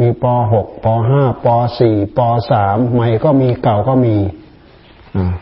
[0.00, 1.46] มีปหกปห้าป
[1.78, 4.16] สี่ปสามใหม่ก็มีเก่าก็มี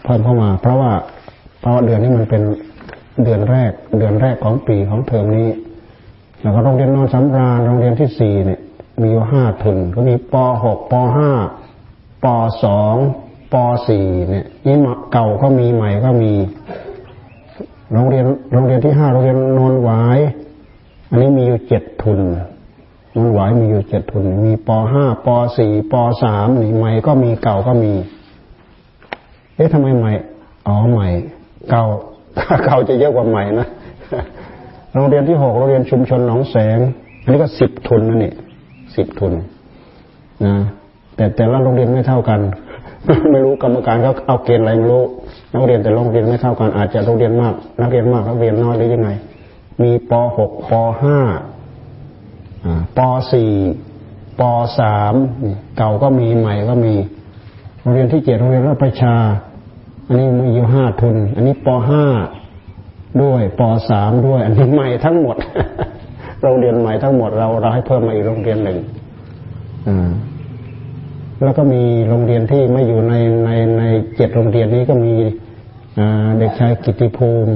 [0.03, 0.93] เพิ่มเข้ามา เพราะว่า
[1.61, 2.43] เพราะเดือนนี้มันเป็น
[3.25, 5.49] เดือนแรก เดือนแรกของปีของเทอมนี้
[6.41, 8.61] แล้วก็โรงเรียนนอนสำราญโรงเรียนที่สี่เนี่ย
[9.03, 10.35] มีอยู่ห้าทุน ก็มีป
[10.65, 11.31] หกปห้า
[12.25, 12.27] ป
[12.65, 12.95] สอง
[13.53, 13.55] ป
[13.89, 14.77] สี่เนี่ยนี่
[15.13, 16.33] เก่าก็มีใหม่ก็มี
[17.93, 20.19] โรงเรียนโรงเรียนที่ห้าโรงเรียนนนหวาย
[21.11, 22.21] อันนี้มีอยู่เจ็ดทุน
[23.17, 27.93] นนหวายมีอยู่เจ็ดทุน มีปห้าปสี่ปสามนี่ใหม่ก็มีเก่าก็มี
[29.57, 30.13] เอ๊ะทำไมใหม่
[30.67, 31.09] อ๋อใหม่
[31.71, 31.85] เก่า
[32.65, 33.69] เก่าจะเยอะกว่าใหม่นะ
[34.95, 36.79] โรงเรียนที่หกโรงเรียนชุมชนหนองแสง
[37.23, 38.33] อันนี้ก็สิบทุนนั่นนี่
[38.97, 39.33] สิบทุน
[40.45, 40.55] นะ
[41.17, 42.41] แต่แต่ละโรงเรียนไม่เท่ากัน
[43.33, 45.05] ไม่รู้กรรมการเขาเอาเกณฑ์อะไรไม่รู้
[45.55, 49.11] นักเรียนแต่โรงเรียนไม่เท่ากันอาจจะโรงเรียนมาก นักเรียนมากนักเรียนน้อยหรือยังไง
[49.83, 51.19] มีปหกปห้า
[52.97, 53.01] ป
[53.33, 53.53] สี่
[54.41, 54.43] ป
[54.79, 55.15] สาม
[55.77, 56.95] เก่าก็มีใหม่ก็มี
[57.81, 59.15] โรงเรียนที่เจ็ดโรงเรียนรัฐประชา
[60.07, 62.05] อันนี้มีอยู่ห้าทุน อันนี้ปห้า
[63.23, 65.37] ด้วยปสามด้วย อันนี้ใหม่ทั้งหมด
[66.43, 68.79] โรงเรียนใหม่ทั้งหมดเราเราให้เพิ่มมาอีกโรงเรียนหนึ่ง
[71.43, 73.83] แล้วก็มีโรงเรียนที่ไม่อยู่ในในใน
[74.17, 75.15] เจ็ดโรงเรียนนี้ก็มี
[76.39, 77.53] เด็กชายกิติภูมิ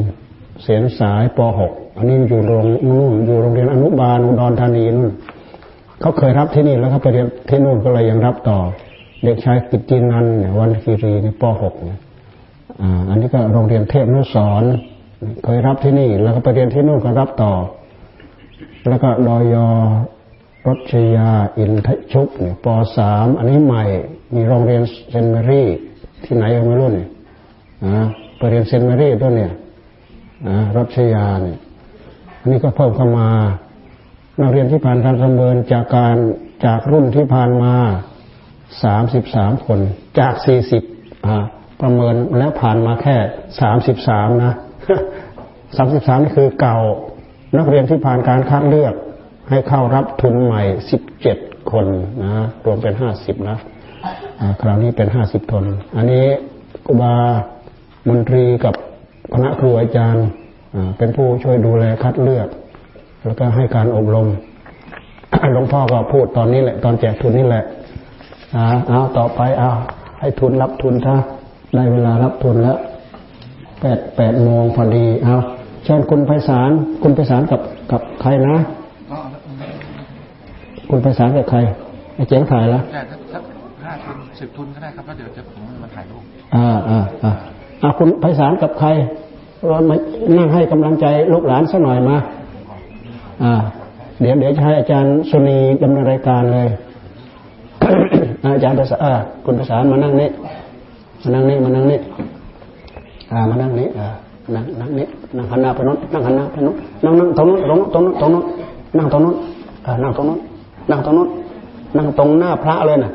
[0.62, 5.10] เสียนสายป .6 อันนี้อยู่โรงนู่นอยู่โรงเรียนอนุบาลอุดรธานีนู่น
[6.00, 8.58] เขาเคยรับที่นี่แล้วเขาไปเรียนที่นู่นก็เลยยังรับต่อ
[9.24, 10.26] เด็กชายกิตินัน
[10.58, 12.00] วันคีรีในป .6 เนี่ย
[13.08, 14.62] อันนี้ก็โรงเรียนเทพนุสร
[15.44, 17.52] เคยรับที่นี่ แล้วก็ไปเรียนที่นู่นก็รับต่อ
[18.88, 19.68] แล้วก็ดอยอ
[20.68, 23.84] รชยาอินทชุกเนี่ยปสามอันนี้ใหม่
[24.34, 25.68] มีโรงเรียนเซนต์แมรี่
[26.24, 27.08] ที่ไหนก็ไม่รู้เนี่ย
[27.86, 29.52] นะไปเรียนเซนต์แมรี่ด้วยเนี่ย
[30.48, 31.58] นะรชยาเนี่ย
[32.40, 33.28] อันนี้ก็เพิ่มเข้ามา
[34.40, 36.16] นักเรียนที่ผ่านการประเมินจากการ
[36.66, 37.74] จากรุ่นที่ผ่านมา
[38.82, 39.80] สามสิบสามคน
[40.18, 40.82] จากสี่สิบ
[41.80, 43.16] ประเมินแล้วผ่านมาแค่
[43.60, 44.54] สามสิบสามนะ
[45.76, 46.78] สามสิบสามนี่คือเก่า
[47.54, 48.94] นักเรียนที่ผ่านการคัดเลือก
[49.50, 51.38] ให้เข้ารับทุนใหม่สิบเจ็ด
[51.72, 51.86] คน
[52.22, 52.32] นะ
[52.64, 53.58] รวมเป็นห้าสิบนะ
[54.60, 55.64] คราวนี้เป็นห้าสิบทน
[55.96, 56.24] อันนี้
[56.86, 57.14] กุบา
[58.08, 58.74] มนตรีกับ
[59.32, 60.26] คณะครูอาจารย์
[60.98, 62.48] เป็นผู้ช่วยดูแลคัดเลือก
[63.24, 64.28] แล้วก็ให้การอบรม
[65.52, 67.64] หลวงพ่อก็พูดตอนนี้แหละ ตอนแจกทุนนี่แหละ
[68.88, 69.70] เอาต่อไปเอา
[70.20, 71.16] ให้ทุนรับทุนถ้า
[71.74, 72.78] ได้เวลารับทุนแล้ว
[73.80, 75.36] แปดแปดโมงพอดีเอา
[75.86, 76.70] เชิญคุณไพศาล
[77.02, 77.60] คุณไพศาลกับ
[77.92, 78.56] กับใครนะ
[80.90, 81.58] คุณไพศาลกับใคร
[82.14, 83.00] ไอ้เจ๋งถ่ายแล้วแต่
[83.32, 83.40] ถ้า
[83.84, 86.22] ห้าทุนสิบทุนก็ได้ครับแล้วเดี๋ยวจะผมมาถ่ายรูป
[86.54, 87.32] อ่าอ่าอ่า
[87.82, 88.88] อ่าคุณไพศาลกับใคร
[89.66, 89.96] เรามา
[90.38, 92.16] นั่งให้กำลังใจลูกหลานสักหน่อยมา
[93.42, 93.52] อ่า
[94.20, 96.68] เดี๋ยวเดี๋ยวจะให้อาจารย์สุนีดำเนินรายการเลย
[98.54, 98.96] อาจารย์ภาษา
[99.44, 100.30] คุณภาษามานั่งนี่
[101.22, 101.98] มานั่งนี่มานั่งนี่
[103.32, 104.08] อ่ามานั่งนี่อ่า
[104.54, 105.06] นั่งนั่งนี่
[105.36, 107.60] นั่งหันหน้าไปโน้นนั่งหันหน้าไปโน้นนั่งนั่งตรงโน้น
[107.94, 108.44] ตรงโน้นตรงโน้นตรงโน้น
[108.96, 109.34] นั่งตรงโน้น
[109.86, 110.38] อ่านั่งตรงโน้น
[110.90, 111.28] นั่งตรงโน้น
[111.96, 113.10] นั่งตรงหน้าพระเลยน่ะ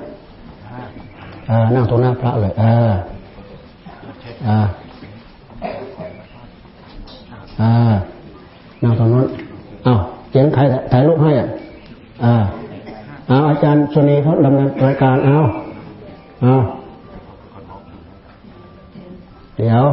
[1.50, 2.74] อ่านั่งตรงหน้าพระเลยอ่า
[4.48, 4.58] อ่า
[7.62, 7.72] อ่า
[8.84, 9.26] นั่งตรงโน้น
[9.86, 10.00] อ้าว
[10.32, 11.48] เจ๋งใครถ่ายรูปให้อะ
[12.24, 12.34] อ่า
[13.28, 15.38] เอาอาจารย์ชนีเขาดำเนินรายการเอา
[16.42, 16.54] เอา
[19.58, 19.84] เดี๋ยว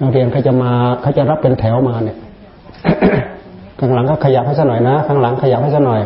[0.00, 2.16] นักเรียนเขาจะมาเขาจะรับเป็นแถวมาเนี่ย
[3.78, 6.00] ข้างหลังก็ขยับให้สักหน่อยนะข้างหลังขยับให้สักหน่อย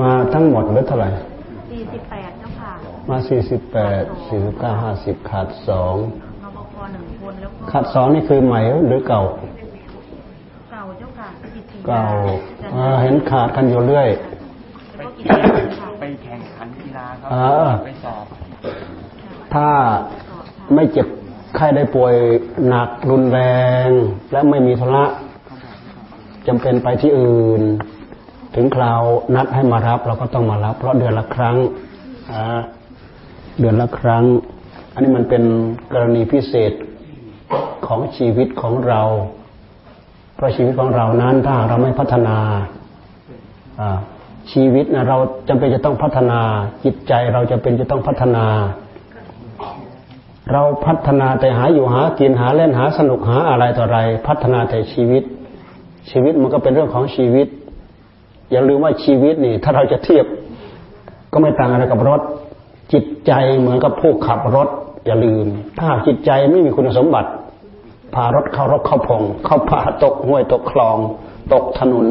[0.00, 1.08] มาทั้งหมดหรือเท่าไหร่
[1.70, 2.72] สี่สิบแปดเจ้าค่ะ
[3.10, 5.96] มาสี่สิบแปดสี่สิบเก้าห้าสิบขาดสอง
[6.42, 9.22] นบกหนึ่งคนแล้วขาดสองนี่คือใหม่หรือเก่า
[10.72, 11.28] เก่าเจ้าค่ะ
[11.88, 12.04] เก่า
[13.02, 14.08] เห็นขาดกันอยู่เรื่อย
[14.96, 18.24] ไปแข่งขันกีฬาครับไปสอบ
[19.54, 19.70] ถ้า
[20.74, 21.06] ไม่เจ็บ
[21.56, 22.14] ไข้ได้ป่วย
[22.66, 23.40] หนักรุนแร
[23.86, 23.88] ง
[24.32, 25.04] และไม่มีธุระ
[26.46, 27.62] จำเป็นไปที่อื่น
[28.54, 29.02] ถึงคราว
[29.34, 31.56] นัดให้มารับ เราก็ต้องมารับ เพราะเดือนละครั้ง
[33.58, 34.24] เดือนละครั้ง
[34.92, 35.42] อันนี้มันเป็น
[35.92, 36.72] กรณีพิเศษ
[37.86, 39.02] ของชีวิตของเรา
[40.34, 42.38] เพราะชีวิตของเรานั้นถ้าเราไม่พัฒนา
[44.52, 46.40] ชีวิตนะเราจำเป็นจะต้องพัฒนา
[46.84, 48.46] จิตใจเราจะเป็นจะต้องพัฒนา
[50.50, 55.22] เราพัฒนาแต่หาอยู่หากินหาเล่นหาสนุกหาอะไรต่ออะไร พัฒนาแต่ชีวิต
[56.10, 57.48] ชีวิตมันก็เป็นเรื่องของชีวิต
[58.50, 60.26] อย่าลืมว่าชีวิตนี่ ถ้าเราจะเทียบ
[61.32, 62.20] ก็ไม่ต่างอะไรกับรถ
[62.92, 64.68] จิตใจเหมือนกับผู้ขับรถ
[65.06, 65.46] อย่าลืม
[65.78, 67.30] ถ้าจิตใจไม่มีคุณสมบัติ
[68.14, 70.96] พารถเข้ารถเข้าพง เข้าป่าตกห้วยตกคลอง
[71.52, 72.06] ตกถนน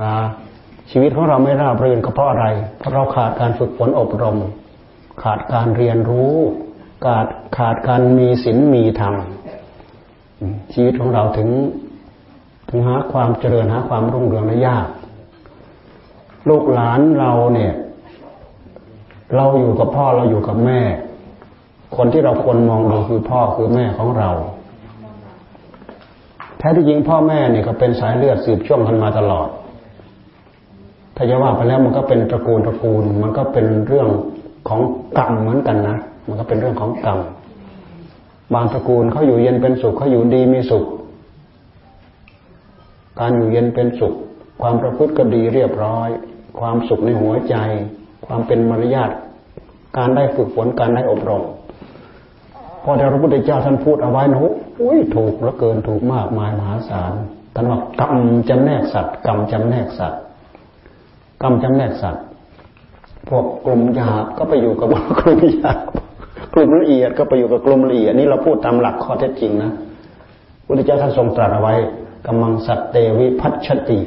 [0.00, 0.24] อ่า
[0.90, 2.46] ชีวิตของเราไม่ราบรื่นก็เพราะอะไร
[2.78, 4.38] เพราะเราขาดการฝึกฝนอบรม
[5.22, 6.34] ขาดการเรียนรู้
[7.04, 9.14] ขาดขาดการมีศีลมีธรรม
[10.72, 11.48] ชีวิตของเราถึง
[12.68, 14.86] ถึงหาความเจริญหาความรุ่งเรืองได้ยาก
[16.48, 17.72] ลูกหลานเราเนี่ย
[19.34, 20.80] เราอยู่กับพ่อเราอยู่กับแม่
[21.96, 24.30] คนที่เราควรมองดูคือพ่อคือแม่ของเรา
[26.58, 29.48] แท้ที่จริงพ่อแม่เนี่ยก็เป็นสายเลือดสืบช่วงกันมาตลอด
[31.16, 34.08] ถ้าจะว่าไปแล้วมันก็เป็นตระกูลตระกูล มันก็เป็นเรื่อง
[34.68, 34.80] ของ
[35.18, 37.18] กรรมเหมือนกันนะ มันก็เป็นเรื่องของกรรม
[38.54, 40.84] บางตระกูลเขาอยู่เย็นเป็นสุขเขาอยู่ดีมีสุข
[43.20, 44.14] การอยู่เย็นเป็นสุข
[44.62, 46.08] ความประพฤติก็ดีเรียบร้อย
[46.60, 47.56] ความสุขในหัวใจ
[48.26, 49.10] ความเป็นมารยาท
[49.96, 51.42] การได้ฝึกฝนการได้อบรม
[52.82, 54.38] พอพระพุทธเจ้าท่านพูดเอาไว้นะ
[54.80, 57.12] อุ้ยถูกแล้วเกินถูกมากมายมหาศาล
[57.54, 58.16] ท่านว่ากรรม
[58.48, 60.20] จำแนกสัตว์กรรมจำแนกสัตว์
[61.42, 62.24] กรรมจำแนกสัตว์
[63.28, 64.88] พวกกลุ่มหยาบก็ไปอยู่กับ
[65.20, 65.78] กลุ่มหยาบ
[66.54, 69.72] กลุ่มละเอียดก็ไปอยู่กับกลุ่มละเอียดนี่เราพูดตามหลักข้อเท็จจริงนะ
[70.66, 71.74] พุทธเจ้าท่านทรงตรัสเอาไว้
[72.26, 73.98] กำมังสัตเตวิพัชติ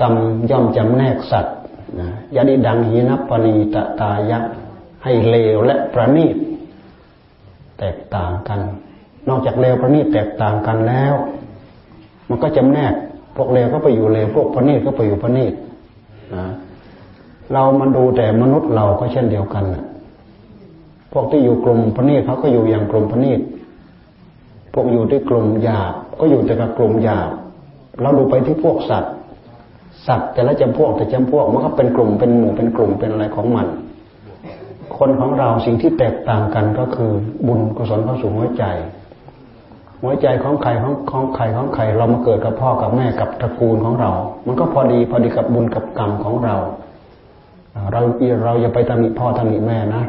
[0.00, 0.14] กรรม
[0.50, 1.56] ย่อมจำแนกสัตว์
[2.36, 4.38] ยาดิดังหินัปณีตตายะ
[5.04, 6.36] ให้เลวและประณีต
[7.78, 8.60] แตกต่างกัน
[9.28, 11.14] นอกจากเลวประณีตแตกต่างกันแล้ว
[12.28, 12.94] มันก็จำแนก
[13.36, 15.54] พวกเลวก็ไปอยู่เลวพวกพระเนตก็ไปอยู่พระเนต
[16.34, 16.44] นะ
[17.52, 19.84] เรามันดูแต่มนุษย์เราก็เช่นเดียวกันนะ
[21.12, 23.44] พวกที่อยู่กลุ่มพระเนตรเขาก็อยู่อย่างกลุ่มพระเนตร
[24.72, 27.30] พวกอยู่ด้วยกลุ่มหยาบก็อยู่แต่กับกลุ่มหยาบ
[28.00, 29.12] เราดูไปที่พวกสัตว์
[30.06, 33.66] สัตว์แต่ละจำพวกแต่จำพวกมันก็เป็นกลุ่มเป็นหมู่เป็นกลุ่มเป็นอะไรของมัน
[34.96, 37.12] คนของเราสิ่งที่แตกต่างกันก็คือ
[37.46, 38.64] บุญกุศลเข้าสู่หัวใจ
[40.02, 44.10] หัวใจของใครของของใครของใครเรามาเกิดกับพ่อกับแม่กับตระกูลของเรา
[44.46, 46.56] มันก็พอดีพอดีกับบุญกับกรรมของเรา
[47.92, 48.00] เรา
[48.44, 50.02] เราอย่าไปตำหนิพ่อตำหนิแม่นะ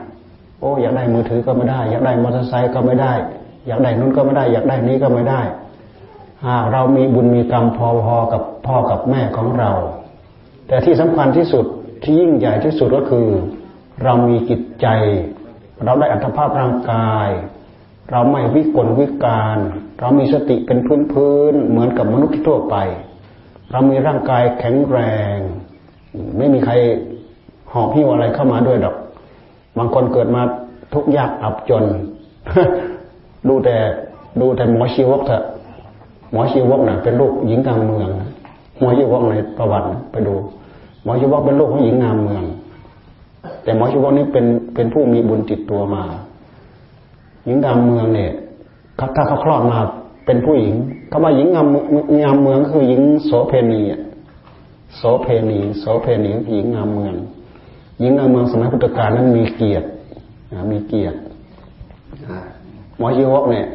[0.60, 3.14] โอ้อยากได้มือถือก็ไม่ได้ อยากได้มอเตอร์ไซค์ก็ไม่ได้
[3.68, 5.42] อยากได้นู้นก็ไม่ได้ อยากได้นี้ก็ไม่ได้
[6.48, 7.80] หากเรามีบุญมีกรรมพ
[8.16, 9.72] อๆกับพ่อกับแม่ของเรา
[10.68, 11.66] แต่ที่สำคัญที่สุด
[12.04, 13.28] ที่ยิ่งใหญ่ที่สุดก็คือ
[14.04, 14.88] เรามีจิตใจ
[15.84, 17.28] เราได้อัตภาพร่างกาย
[18.12, 19.58] เราไม่วิกลวิการ
[20.00, 22.76] เรามีสติเป็นพื้นพื้นเหมือนกับมนุษย์ทั่วไป
[23.72, 24.98] เรามีร่างกายแข็งแร
[25.36, 25.38] ง
[26.38, 26.74] ไม่มีใคร
[27.74, 28.96] หอบพิ้วอะไรเข้ามาด้วยดอก
[29.78, 30.42] บางคนเกิดมา
[30.94, 31.84] ทุกยากอับจน
[33.48, 33.76] ดูแต่
[34.42, 35.44] ดูแต่หมอชีวกเถอะ
[36.32, 38.10] หมอชีวกน่ะเป็นลูกหญิงกลางเมือง
[38.80, 40.36] หมอชีวกในประวัติไปดู
[41.04, 42.44] หมอชีวกเป็นลูกของหญิงงามเมือง
[43.64, 46.04] แต่หมอชีวกนี้เป็นเป็นผู้มีบุญติดตัวมา
[47.46, 48.32] หญิงงามเมืองเนี่ย
[49.16, 49.78] ถ้าเขาคลอดมา
[50.26, 50.74] เป็นผู้หญิง
[51.12, 51.68] คำว่าหญิงงาม
[52.24, 53.82] งามเมืองคือหญิงโสเพณี
[54.98, 57.16] โสเพณีโสเพณีหญิงงามเมือง
[58.00, 59.88] หญิงงามเมืองสมัยพุทธกาลนั้นมีเกียรติ
[60.72, 61.18] มีเกียรติ
[62.98, 63.66] หมอชีวกเนี่ย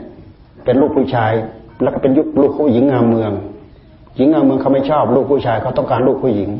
[0.64, 1.32] เป็นลูกผู้ชาย
[1.82, 3.32] แล้วก็เป็นยุคลูกผู้หญิงงามเมือง
[4.16, 6.50] หญิงงามเมืองเขาไม่ชอบลูกผู้ชายเขาต้องการลูกผู้หญิง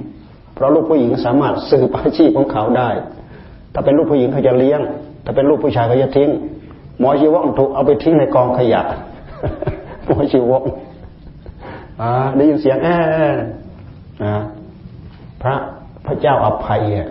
[0.54, 2.90] เพราะลูกผู้หญิงสามารถสืบอาชีพของเขาได้
[3.74, 4.80] ถ้าเป็นลูกผู้หญิงเขาจะเลี้ยง
[5.24, 6.30] ถ้าเป็นลูกผู้ชายเขาจะทิ้ง
[6.98, 8.82] หมอชีวกถูกเอาไปทิ้งในกองขยะ
[10.06, 10.62] หมอชีวก
[12.36, 12.96] ได้ยินเสียงแอ่
[15.42, 15.54] พระ
[16.06, 17.08] พระเจ้าอภัยอะ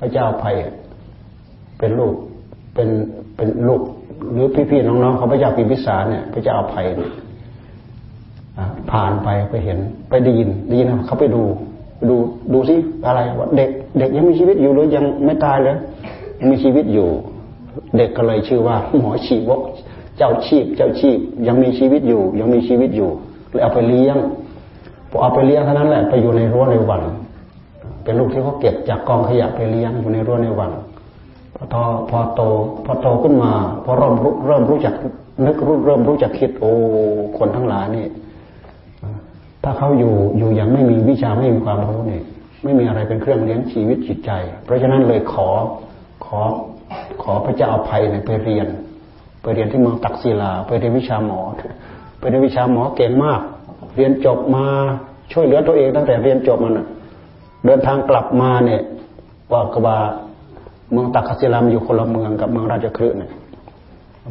[0.00, 0.54] พระเจ้าภัย
[1.78, 2.14] เป็นลูก
[2.74, 2.88] เป็น
[3.36, 3.82] เป็นลูก
[4.32, 7.10] หรือพี่ๆน้องๆเขาพระเจ้าพิมพิสารเนี่ยพระเจ้าภัยเนี่ย
[8.90, 11.42] ผ่านไปไปเห็นไปได้ยินได้ยินเขาไปดู
[12.08, 12.16] ดู
[12.52, 12.76] ดูซิ
[13.06, 15.76] อะไรว่าเด็ก เด็กยังมีชีวิตอยู่หรือยังไม่ตายเลย
[16.40, 17.08] ยังมีชีวิตอยู่
[17.96, 19.60] เด็กก็เลยชื่อว่า หมอชีวก
[20.16, 23.10] เจ้าชีพ เจ้าชีพ ยังมีชีวิตอยู่ ยังมีชีวิตอยู่
[23.50, 24.16] เลยเอาไปเลี้ยง
[25.10, 27.02] พอเอาไปเลี้ยงเท่านั้นแหละไปอยู่ในรั้วในวัง
[28.04, 30.72] เป็นลูกที่เขาเก็บจากกองขยะไปเลี้ยงอยู่ในรั้วในวัง
[31.72, 32.40] พอพอโต
[32.84, 33.52] พอโตขึ้นมา
[33.84, 34.94] พอเริ่มรู้เริ่มรู้จัก
[35.46, 36.72] นึกรู้เริ่มรู้จักคิดโอ้
[37.38, 38.06] คนทั้งหลายนี่
[39.64, 42.22] ถ้าเขาอยู่อยู่อย่างไม่มีวิชาไม่มีความรู้เนี่ย
[42.64, 44.30] ไม่มีอะไรเป็นเครื่องเลี้ยงชีวิตจิตใจ
[44.64, 45.48] เพราะฉะนั้นเลยขอ
[46.24, 46.40] ขอ
[47.22, 48.66] ขอพระเจ้าอภัยเนี่ยไปเรียน
[49.42, 51.40] ไปเรียนที่เมืองตักศิลา ไปเรียนวิชาหมอ
[52.18, 53.40] ไปเรียนวิชาหมอเก่งมาก
[53.96, 54.64] เรียนจบมา
[55.32, 56.74] ช่วยเหลือตัวเองตั้งแต่เรียนจบมัน
[57.64, 58.82] เดินทางกลับมาเนี่ย
[59.52, 59.98] ว่ากบา
[60.92, 63.30] เมืองตักศิลามอยู่คนละเมืองกับเมืองราชคฤห์เนี่ย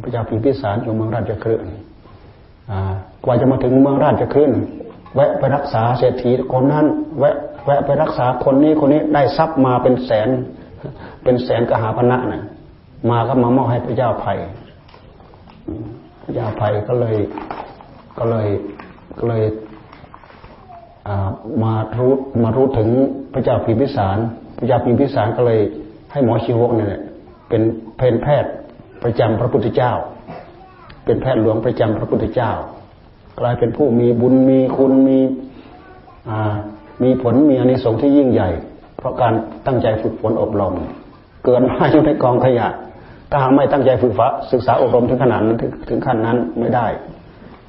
[0.04, 1.62] พระเจ้าพิมพิสารอยู่เมืองราชคฤห์
[3.24, 4.58] กว่าจะมาถึงเมืองราชคฤห์
[5.14, 6.86] แวะไปรักษาเศรษฐีคนนั้น
[7.18, 10.28] แวะแวะไปรักษาคนนี้คนนี้ได้ทรัพย์มาเป็นแสน
[11.22, 12.42] เป็นแสนกหาพนะน่ะ
[13.10, 14.38] มาก็มามอบให้พระเจ้าภัย
[16.24, 17.16] พระเจ้าภัยก็เลย
[18.18, 18.48] ก็เลย
[19.18, 19.42] ก็เลย
[21.62, 22.88] มารู้มารู้ถึง
[23.34, 24.18] พระเจ้าพิมพิสาร
[24.58, 25.60] พระเจ้าพิมพิสารก็เลย
[26.12, 27.00] ให้หมอชีวกเนี่ย
[27.48, 27.62] เป็น
[27.96, 28.52] เพนแพทย์
[29.02, 29.92] ประจำพระพุทธเจ้า
[31.04, 32.52] เป็นแพทย์หลวงประจำพระพุทธเจ้า
[33.40, 35.18] กลายเป็นผู้มีบุญมีคุณมี
[37.02, 38.50] มีผลมีอานิสงส์ที่ยิ่งใหญ่
[38.98, 39.32] เพราะการ
[39.66, 40.74] ตั้งใจฝึกฝนอบรม
[41.44, 42.68] เกินมาอยู่ในกองขยะ
[43.30, 44.20] ถ้าหากไม่ตั้งใจฝึกฝ
[44.52, 45.56] ศึกษาอบรมถึงขนาดนั้น
[45.88, 46.86] ถึงขั้นนั้นไม่ได้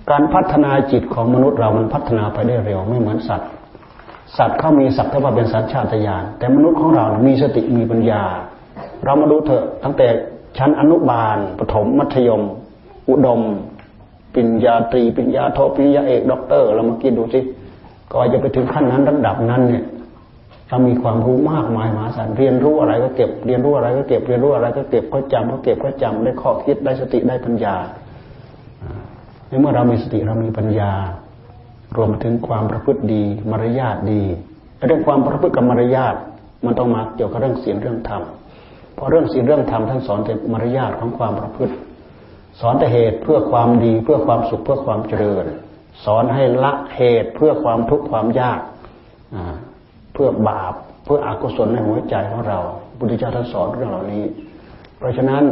[0.09, 3.49] การพัฒนาจิตของมนุษย์เรามันพัฒนาไปได้เร็วไม่เหมือนสัตว์
[4.37, 8.23] สัตว์เขามีสักแต่ว่าเป็นสัญชาตญาณแต่มนุษย์ของเรามีสติมีปัญญา
[9.03, 10.07] เรามาดูเถอะตั้งแต่
[10.57, 12.41] ชั้นอนุบาลปฐมมัธยม
[13.09, 13.41] อุดม
[14.35, 17.41] ปิญญาตรีปิญญาโทปิญญาเอกด็อกเตอร์เรามาคิดดูสิ
[18.13, 19.83] ก่อนจะไปถึงขั้นนั้นระดับนั้นเนี่ย
[20.69, 27.75] เรามีความรู้มากมายมหาศาลเรียนรู้อะไรก็เก็บ เรียนรู้อะไรก็เก็บเรียนรู้อะไรก็เก็บก็จำก็เก็บก็จำได้ข้อคิดได้สติได้ปัญญา
[29.51, 30.91] ในเมื่อเรามีสติเรามีปัญญา
[31.97, 34.21] รวมถึงความประพฤติดีมารยาทดี
[34.87, 36.15] เรื่องความประพฤติกับมารยาท
[36.65, 38.23] มันต้องมาเกี่ยวกับเรื่องศีลเรื่องธรรม
[38.93, 41.73] เพราะเรื่องศีลเรื่องธรรมท่านสอนแต่มารยาทของความประพฤติ
[42.59, 45.45] สอนแต่เหตุเพื่อความดีเพื่อความสุขเพื่อความเจริญ
[46.05, 48.59] สอนให้ละเหตุเพื่อความทุกข์ความยาก
[50.13, 50.73] เพื่อบาป
[51.05, 52.59] เพื่ออกุศลในหัวใจของเรา
[52.97, 54.23] พุทธเจ้าท่านสอนเรื่องเหล่านี้
[54.97, 55.43] เพราะฉะนั้น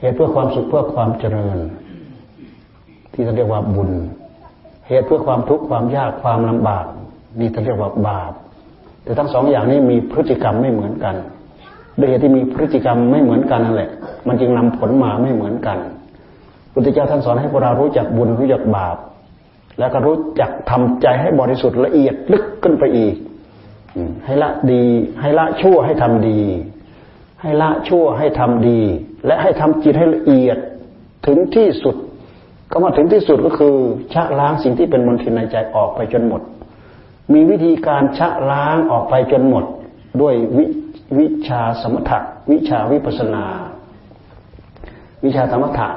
[0.00, 1.58] เหตุเพื่อความสุขเพื่อความเจริญ
[3.16, 3.90] ที่เราเรียกว่าบุญ
[4.88, 6.84] เหตุเพื่อความทุกข์ความยากความลำบาก
[7.40, 8.32] นี่จะเรียกว่าบาป
[9.02, 11.14] แต่ทั้งสองอย่างนี้มีพฤติกรรมไม่เหมือนกัน
[11.98, 13.90] ด้วยเหตุที่มีพฤติกรรมไม่เหมือนกันนั่นแหละ
[14.26, 15.78] มันจึงนำผลมาไม่เหมือนกัน
[16.72, 18.96] พุทธเจ้าท่านสอนให้พวกเรารู้จักบุญรู้จักบาป
[19.78, 23.14] แล้วก็รู้จักทำใจให้บริสุทธิ์ละเอียดลึกขึ้นไปอีก
[24.24, 24.84] ให้ละดี
[25.20, 26.40] ให้ละชั่วให้ทำดี
[27.40, 28.80] ให้ละชั่วให้ทำดี
[29.26, 30.58] และให้ทำจิตให้ละเอียด
[31.26, 31.96] ถึงที่สุด
[32.76, 33.74] ก็มาถึงที่สุดก็คือ
[34.14, 36.42] ชะล้างสิ่งที่เป็นมลทินในใจออกไปจนหมด
[37.32, 39.64] มีวิธีการชะล้างออกไปจนหมด
[40.20, 40.64] ด้วยวิ
[41.18, 42.18] วิชาสมถะ
[42.52, 43.44] วิชาวิปัสนา
[45.24, 45.88] วิชาสมถะ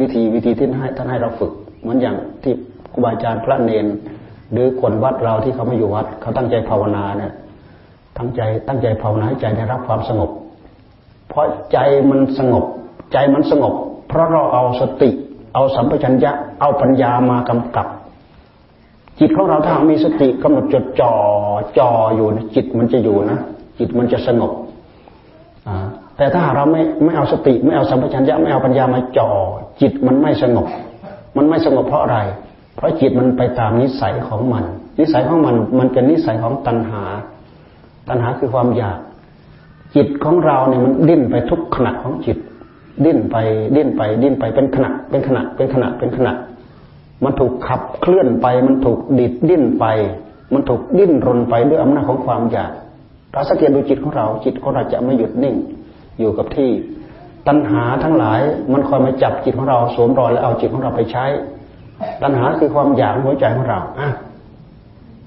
[0.00, 2.54] วิธีวิธีที่ให้ท่านให้เราฝึก เหมือนอย่างที่
[2.92, 3.86] ครูบาอาจารย์พระเนน
[4.52, 7.32] หรือคนวัดเราที่เขาไม่อยู่วัด เขาตั้งใจภาวนาเนี่ย
[8.18, 10.30] ตั้งใจตั้งใจภาวนาให้ใจได้รับความสงบ
[11.28, 11.78] เพราะใจ
[12.10, 12.64] มันสงบ
[13.12, 13.74] ใจมันสงบ
[14.08, 15.10] เพราะเราเอาสติ
[15.58, 17.86] เอาสัมปชัญญะเอาปัญญามากำกับ
[19.20, 21.12] จิตของเราถ้ามีสติกำหนดจดจ่อ
[21.78, 23.38] จ่ออยู่นะจิตมันจะอยู่นะ
[23.78, 24.52] จิตมันจะสงบ
[26.16, 29.30] แต่ถ้าเราไม่ไม่เอาสติ ไม่เอาสัมปชัญญะไม่เอาปัญญามาจ่อ
[29.80, 30.66] จิตมันไม่สงบ
[31.36, 32.18] มันไม่สงบเพราะอะไร
[32.76, 34.64] เพราะจิตมันไปตามนิสัยของมัน
[34.98, 37.02] นิสัยของมันมันเป็นนิสัยของตัณหา
[38.08, 38.98] ตัณหาคือความอยาก
[39.96, 42.38] จิตของเราเนี่ยมันดิ้นไปทุกขณะของจิต
[43.04, 43.36] ดิ้นไป
[43.76, 46.32] ดิ้นไป ดิ้นไปเป็นขณะเป็นขณะเป็นขณะเป็นขณะ
[47.24, 49.84] มันถูกขับเคลื่อนไป มันถูกดิดดิ้นไป
[50.52, 52.72] มันถูกดิ้นรนไปด้วยอำนาจของความอยาก
[53.32, 55.56] เราสังเกตดูจิตของเรา จิตของเราจะไม่หยุดนิ่ง
[56.18, 56.70] อยู่กับที่
[57.48, 58.40] ตัณหาทั้งหลาย
[58.72, 61.24] มันคอยมาจับจิตของเราสวมรอยแล้วเอาจิตของเราไปใช้
[62.22, 64.08] ตัณหาคือความอยากหัวใจของเราอะ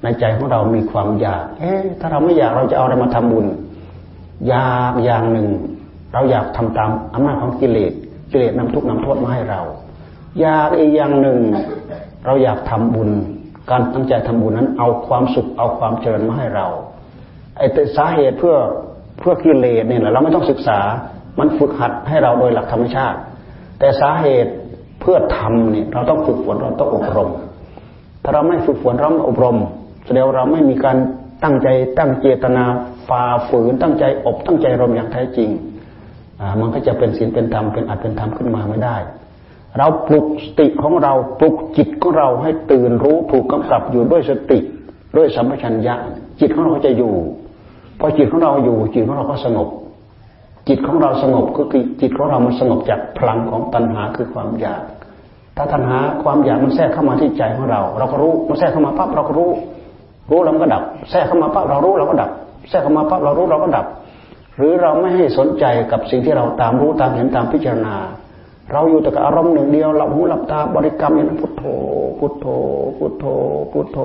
[0.03, 3.45] ในใจของเรามีความอยาก เอ๊ะถ้าเราไม่อยากเราจะเอาอะไรมาทำบุญ
[4.47, 5.47] อยากอย่างหนึ่ง
[6.13, 7.93] เราอยากทำตามอำนาจของกิเลส
[8.31, 9.61] กิเลสนำทุกข์นำโทษมาให้เรา
[10.41, 11.39] อยากอีกอย่างหนึ่ง
[12.25, 13.09] เราอยากทำบุญ
[13.71, 16.67] การตั้งใจทำบุญนั้น เอาความสุขเอาความเจริญมาให้เรา
[17.57, 17.65] ไอ้
[17.97, 18.55] สาเหตุเพื่อ
[19.19, 20.79] เพื่อกิเลสเนี่ยเราไม่ต้องศึกษา
[21.39, 23.17] มันฝึกหัดให้เราโดยหลักธรรมชาติ
[23.79, 24.51] แต่สาเหตุ
[25.01, 27.29] เพื่อทำเนี่ยเราต้องฝึกฝนเราต้องอบรม
[28.23, 29.57] ถ้าเราไม่ฝึกฝนเราไม่อบรม
[30.05, 30.97] แสดงเราไม่มีการ
[31.43, 32.63] ตั้งใจตั้งเจตนา
[33.07, 35.49] ฝ่าฝืนตั้งใจอบตั้งใจรมอย่างแท้จริง
[36.59, 38.95] มันก็จะเป็นศีลเป็นธรรมเป็นอัตเป็นธรรมขึ้นมาไม่ได้
[39.77, 44.59] เราปลุกสติของเราปลุกจิตของเราให้ตื่นรู้ถูกกำกับอยู่ด้วยสติ
[45.17, 45.95] ด้วยสัมปชัญญะ
[46.39, 47.13] จิตของเราจะอยู่
[47.99, 49.67] พอจิตของเราอยู่ จิตของเราก็สงบ
[50.67, 54.83] จิตของเราสงบก็คือจิตของเรามันสงบจากพลังของตัณหาคือความอยาก
[55.57, 59.49] ถ้าตัณหาความอยากมันแทรกเข้ามาที่ใจของเรา เราก็รู้มันแทรกเข้ามาปั๊บเราก็รู้
[60.31, 62.29] รู้แล้วก็ดับ แทรกเข้ามาปั๊บเรารู้เราก็ดับ
[62.69, 63.85] แทรกเข้ามาปั๊บเรารู้เราก็ดับ
[64.57, 67.95] หรือเราไม่ให้สนใจกับสิ่งที่เราตามรู้ตามเห็นตามพิจารณา
[68.71, 71.63] เราอยู่แต่กับอารมณ์หนึ่งเดียวหลับหูหลับตาบริกรรมอย่างนั้นพุทโธ
[72.19, 72.45] พุทโธ
[72.97, 73.25] พุทโธ
[73.71, 73.97] พุทโธ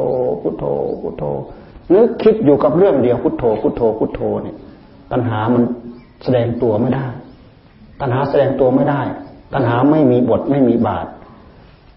[0.43, 0.65] พุทโธ
[1.03, 1.25] พุทโธ
[1.95, 4.57] นึกคิดอยู่กับเรื่องเดียวพุทโธพุทโธพุทโธเนี่ย
[5.13, 5.63] ตัณหามัน
[6.25, 7.07] แสดงตัวไม่ได้
[8.01, 9.01] ตัณหาแสดงตัวไม่ได้
[9.53, 11.07] ตัณหาไม่มีบทไม่มีบาท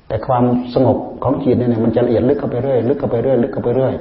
[0.08, 0.44] แต่ความ
[0.74, 3.94] สงบของจิตเนี่ยมันจะละเอียดลึกเข้าไปเรื่อยลึกเข้าไปเรื่อยลึกเข้าไปเรื่อย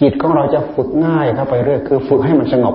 [0.00, 2.74] จิตของเราจะฝึกง่ายเข้าไปเรื่อยคือ ฝึกให้มันสงบ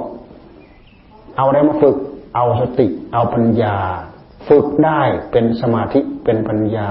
[1.40, 1.98] เอาอะไรมาฝึก
[2.36, 3.76] เอาสติ เอาปัญญา
[4.48, 6.90] ฝึกได้เป็นสมาธิเป็นปัญญา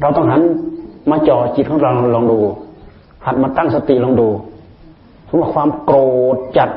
[0.00, 0.42] เราต้องหัน
[1.10, 2.38] มาจ่อจิตของเราลองดู
[3.26, 4.28] หัดมาตั้งสติลองดู
[5.28, 5.96] สมมติความโกร
[6.34, 6.70] ธจัด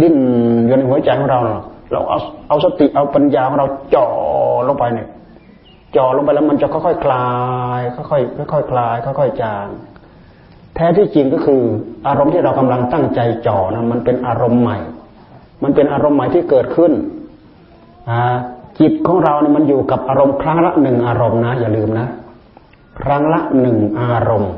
[0.00, 0.16] ดิ้น
[0.66, 1.40] อยู่ในหัวใจของเรา
[1.92, 2.18] เราเอา
[2.48, 4.06] เอาสติเอาปัญญาของเราจ่อ
[4.68, 5.08] ลงไปเนี่ย
[5.96, 7.28] จ่อลงไปแล้วมันจะค่อยๆคลา
[7.78, 9.66] ยค่อยๆค่อยๆคลายค่อยๆจาง
[10.74, 11.62] แท้ที่จริงก็คือ
[12.06, 14.78] อารมณ์ที่เรากำลังตั้งใจจ่อนะมันเป็นอารมณ์ใหม่
[15.62, 16.92] มันเป็นอารมณ์ใหม่ที่เกิดขึ้น
[18.80, 22.06] จิตของเราเนี่ยมันอยู่กับอารมณ์ครั้งละหนึ่งอารมณ์นะ อย่าลืมนะ
[23.00, 24.52] ครั้งละหนึ่งอารมณ์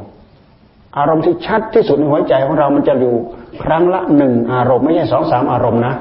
[0.98, 3.14] อารมณ์ที่ชัดที่สุดในหัวใจของเรา มันจะอยู่
[3.62, 5.94] ครั้งละหนึ่งอารมณ์ไม่ใช่สองสามอารมณ์นะ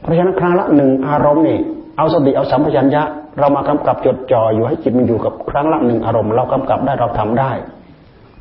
[0.00, 1.58] เพราะฉะนั้นครั้งละหนึ่งอารมณ์นี่
[1.96, 3.02] เอาสติเอาสัมปชัญญะ
[3.38, 7.50] เรามากำกับจดจ่ออยู่ให้จิตมันอยู่กับครั้งละหนึ่งอารมณ์ เรากำกับได้เราทำได้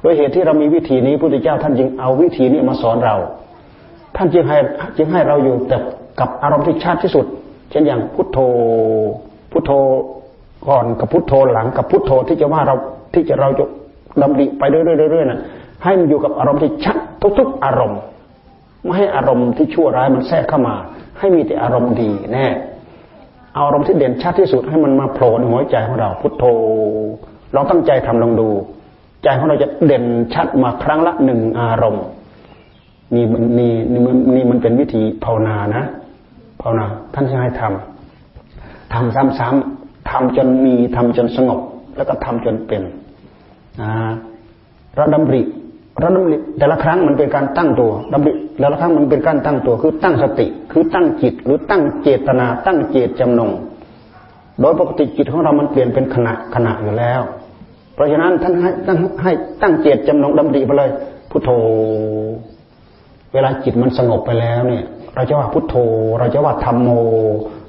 [0.02, 3.16] โดยเหตุที่เรามีวิธีนี้พระพุทธเจ้าท่านจึงเอาวิธีนี้มาสอนเรา
[4.16, 4.58] ท่านจึงให้
[4.98, 5.78] จึงให้เราอยู่แต่
[6.20, 7.26] กับอารมณ์ที่ชัดที่สุด
[7.70, 8.38] เช่นอย่างพุทโธ
[9.52, 9.72] พุทโธ
[10.68, 12.76] ก่อนกับพุทโธหลังกับพุทโธที่จะว่าเรา
[13.14, 13.66] ที่จะเราจะ
[14.22, 14.82] ดำริไปเรื่
[15.22, 15.40] อยๆๆนะ
[15.84, 16.98] ให้มันอยู่กับอารมณ์ที่ชัด
[17.40, 18.00] ทุก ๆ อารมณ์
[18.84, 20.76] ไม่ให้อารมณ์ที่ชั่วร้ายมันแทรกเข้ามา
[21.20, 22.48] ให้มีแต่อารมณ์ดีแน่
[23.54, 26.44] เอาอารมณ์ที่เด่นชัดที่สุดให้มันมาโผล่ในหัวใจของเรา พุทโธ
[27.54, 28.50] เราตั้งใจทำลองดู
[29.24, 32.04] ใจของเราจะเด่นชัดมาครั้งละหนึ่งอารมณ์
[33.14, 33.24] นี่
[33.60, 34.02] นี่นี่
[34.36, 35.84] นี่มันเป็นวิธีภาวนานะ
[36.62, 41.60] ภาวนาท่านจะให้ทำทำซ้ำๆทำจนมีทำจนสงบ
[41.98, 42.82] แล้วก็ทำจนเป็น
[44.98, 45.42] ราดำริ
[46.02, 53.52] ราดำริแต่ละครั้งมันเป็นการตั้งตัวดำริแต่ละครั้งมันเป็นการตั้งตัว คือตั้งสติ คือตั้งจิต หรือตั้งเจตนา ตั้งเจตจำนง
[54.60, 57.22] โดยปกติจิตของเรามันเปลี่ยนเป็นขณะขณะอยู่แล้ว
[57.94, 59.32] เพราะฉะนั้นท่านให้ตั้งให้
[59.62, 60.90] ตั้งเจตจำนงดำริไปเลย
[61.30, 61.50] พุทโธ
[63.36, 64.84] เวลาจิตมันสงบไปแล้วเนี่ย
[65.16, 65.76] เราจะว่าพุทโธ
[66.20, 66.90] เราจะว่าธรรมโม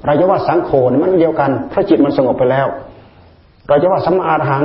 [0.05, 0.71] เราจะว่าสังโฆ
[1.03, 2.67] มันเดียวกันเพราะจิตมันสงบไปแล้ว
[3.67, 4.63] เราจะว่าสัมมาอรหัง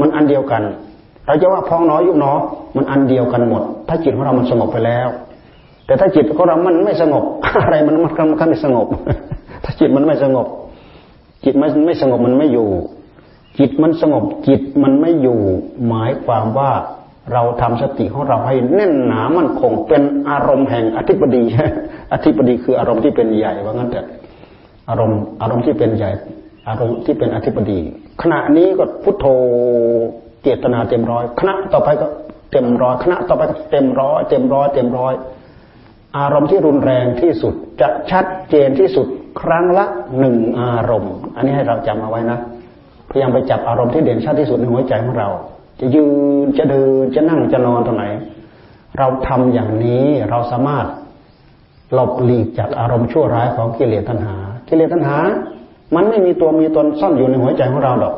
[0.00, 0.62] มันอันเดียวกัน
[1.26, 2.32] เราจะว่าพองน้อยยุบหนอ
[2.76, 5.08] มันอันเดียวกันหมด ถ้าจิตของเรามันสงบไปแล้ว
[5.86, 7.24] แต่ถ้าจิตของเรามันไม่สงบ
[7.62, 8.86] อะไรมันมันก็ไม่สงบ
[9.64, 10.46] ถ้าจิตมันไม่สงบ
[11.44, 12.68] จิตมันไม่สงบมันไม่อยู่
[13.58, 15.40] จิตมันสงบจิตมันไม่อยู่
[15.88, 16.70] หมายความว่า
[17.32, 21.42] เราทำสติของเราให้แน่นหนามั่นคงเป็นอารมณ์แห่งอธิปดี
[22.12, 24.00] อธิปดีคืออารมณ์ที่เป็นใหญ่ว่างั้นแต่
[24.88, 26.10] อารมณ์อารมณ์ที่เป็นใหญ่
[26.68, 27.78] อารมณ์ที่เป็นอธิปดี
[28.22, 29.26] ขณะนี้ก็พุทโธ
[30.42, 32.06] เจตนาเต็มร้อยคณะต่อไปก็
[32.50, 35.14] เต็มร้อยคณะต่อไปก็เต็มร้อยเต็มร้อยเต็มร้อย
[36.18, 39.06] อารมณ์ที่รุนแรงที่สุดจะชัดเจนที่สุด
[39.40, 39.86] ครั้งละ
[40.18, 42.38] หนึ่งอารมณ์ อันนี้ให้เราจำเอาไว้นะ
[43.10, 45.28] พยายามไปจับอารมณ์ที่เด่นชัดที่สุดในหัวใจของเรา
[45.80, 46.04] จะยื
[46.44, 48.04] นจะเดินจะนั่งจะนอนตรงไหน
[48.98, 50.86] เราทำอย่างนี้เราสามารถ
[51.92, 54.36] หลบหลีกจากอารมณ์ชั่วร้ายของกิเลสตัณหา
[54.68, 55.18] กิเลสตัณหา
[55.94, 58.14] มันไม่มีตัวมีตนซ่อนอยู่ในหัวใจของเราดอก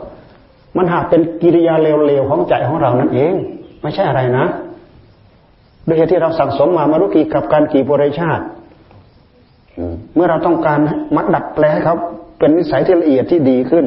[0.77, 3.35] มันหากเป็นกิริยาเลวๆของใจของเรานั่นเอง
[3.83, 4.47] ไม่ใช่อะไรนะ
[5.87, 8.45] ด้วยเหตุที่เราสั่งสมมามารุกีกับการกี่บริชาติ
[10.15, 10.81] เมื่อเราต้องการ
[11.17, 11.97] มัดดัดแปลให้เขา
[12.39, 13.85] เป็นนิสัยที่ละเอียดที่ดีขึ้น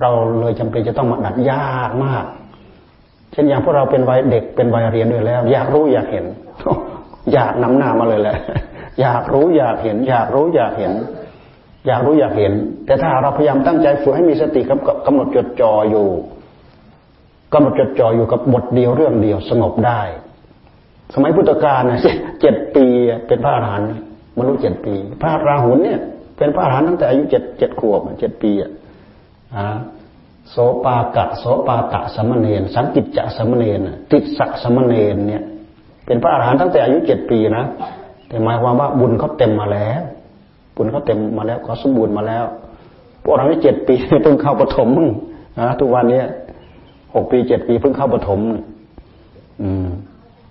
[0.00, 2.24] เราเลยจำเป็นจะต้องมาดัดยากมาก
[3.36, 6.26] ช่นอย่างพวกเราเป็นวัยเด็กเป็นวัยเรียนด้วยแล้ว อยากรู้อยากเห็น
[7.32, 8.36] อยากนำหน้ามาเลยแหละ
[9.00, 10.92] อยากรู้อยากเห็น อยากรู้อยากเห็น
[11.86, 12.52] อยากรู้อยากเห็น
[12.86, 14.60] แต่ถ้าเราพยายามตั้งใจฝึกให้มีสติ
[15.06, 16.06] กำหนดจดจ่ออยู่
[17.52, 20.00] กำหนดจดจ่ออยู่กับบทเดียวเรื่องเดียวสงบได้
[21.14, 22.00] สมัยพุทธกาลนะ
[22.40, 22.86] เจ็ดปี
[23.26, 23.90] เป็นพระอรหันต์
[24.38, 26.00] มนุษย์เจ็ดปี พระราหุลเนี่ย
[26.38, 28.70] เป็นพระอรหันต์ตั้งแต่อายุเจ็ดเจ็ดขวบเจ็ดปีอะ
[30.50, 33.80] โสปากะโสปาตะสมณเณรสังกิจจะสมณเณร
[34.10, 35.42] ติสะสมณเณรเนี่ย
[36.06, 37.64] เป็นพระอรหันต์ตั้งแต่อายุเจ็ดปีนะ
[38.28, 40.00] แต่หมายความว่าบุญเขาเต็มมาแล้ว
[40.76, 42.44] บุญเขาเต็มมาแล้วเขาสมบูรณ์มาแล้ว
[43.24, 44.90] พวกเราที่เจ็ดปีเพิ่งเข้าปฐม
[45.58, 46.22] นะทุกวันนี้
[47.14, 48.40] หกปีเจ็ดปีเพิ่งเข้าปฐม
[49.62, 49.86] อืม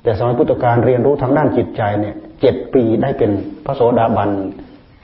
[0.03, 3.31] แต่สมัยพุทธกาลเรียนรู้ทางด้านจิตใจเนี่ยเจ็ดปีได้เป็น
[3.65, 4.29] พระโสดาบัน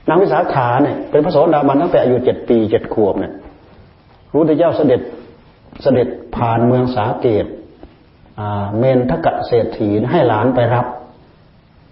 [0.09, 3.33] นางวิสาขาเนี่ยเป็นพระโสดาบันตั้งแต่อายุเจ็ดปีเจ็ดขวบเนี่ย
[4.33, 5.01] รู้แต่เจ้าเสด็จ
[5.83, 7.45] เสด็จผ่านเมืองสาเกต
[8.77, 10.85] เมนทกะเศรษฐีให้หลานไปรับ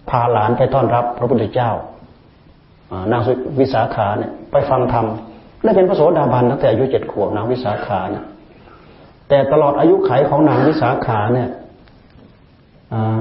[0.09, 1.71] พาหลานไปต้อนรับ พระพุทธเจ้า
[3.11, 3.21] นาง
[3.59, 5.05] วิสาขาเนี่ยไปฟังธรรม
[5.63, 8.25] ได้เป็นพระโสดาบันตั้งแต่อายุเจ็ดขวบนางวิสาขาเนี่ย
[9.29, 11.49] แต่ตลอดอายุไขของนางวิสาขาเนี่ย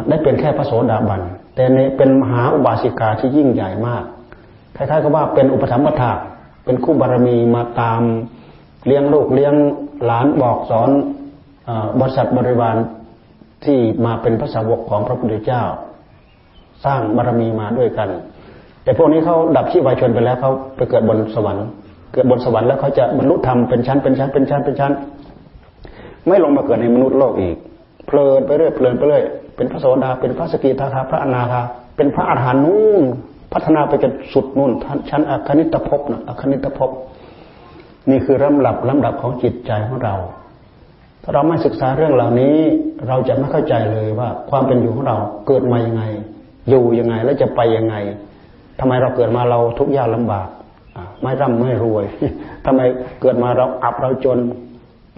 [0.08, 1.22] ได้เป็นแค่พระโสดาบัน
[1.54, 1.64] แต่
[1.96, 4.04] เป็นมหาอุบาสิกาที่ยิ่งใหญ่มาก
[4.76, 6.10] คล้ายๆกับว่าเป็นอุปถัมภะ
[6.64, 8.02] เป็นคู่บารมีมาตาม
[8.88, 9.54] เลี้ยงลูกเลี้ยง
[10.04, 10.90] หลานบอกสอน
[12.00, 12.76] บริษัทบริวาร
[13.64, 15.62] ที่มาเป็นพระสาวกของพระพุทธเจ้า
[16.84, 18.08] สร้างบารมีมาด้วยกัน
[18.84, 21.66] แต่พวกนี้เขาดับชีวายชนไปแล้วเขาไปเกิดบนสวรรค์
[22.12, 24.92] เกิดบนสวรรค์แล้วเขาจะบรรลุธรรมเป็นชั้นเป็นชั้นเป็นชั้นเป็นชั้น
[26.26, 27.56] ไม่ลงมาเกิดในมนุษย์โลกอีก
[28.06, 29.22] เพลินไปเรื่อยเพลินไปเรื่อย
[29.56, 31.60] เป็นพระโสดาเป็นพระสกิทาคาพระอนาคา
[31.96, 33.04] เป็นพระอรหันต์นู่น
[33.52, 34.72] พัฒนาไปจนสุดนู่น
[35.10, 36.90] ชั้นอคณิตภพนะอคณิตภพ
[38.10, 40.16] นี่คือลำดับลำดับของจิตใจของเรา
[41.22, 42.56] ถ้าเราไม่ศึกษาเรื่องเหล่านี้
[43.08, 46.02] เราจะไม่เข้าใจเลยว่า ความเป็นอยู่ของเราเกิดมายังไง
[46.68, 47.94] อยู่ยังไงแล้วจะไปยังไง
[48.80, 50.48] ทำไมเราเกิดมาเราทุกข์ยากลำบาก
[51.22, 52.04] ไม่ร่ำไม่รวย
[52.66, 52.80] ทำไม
[53.20, 54.38] เกิดมาเราอับเราจน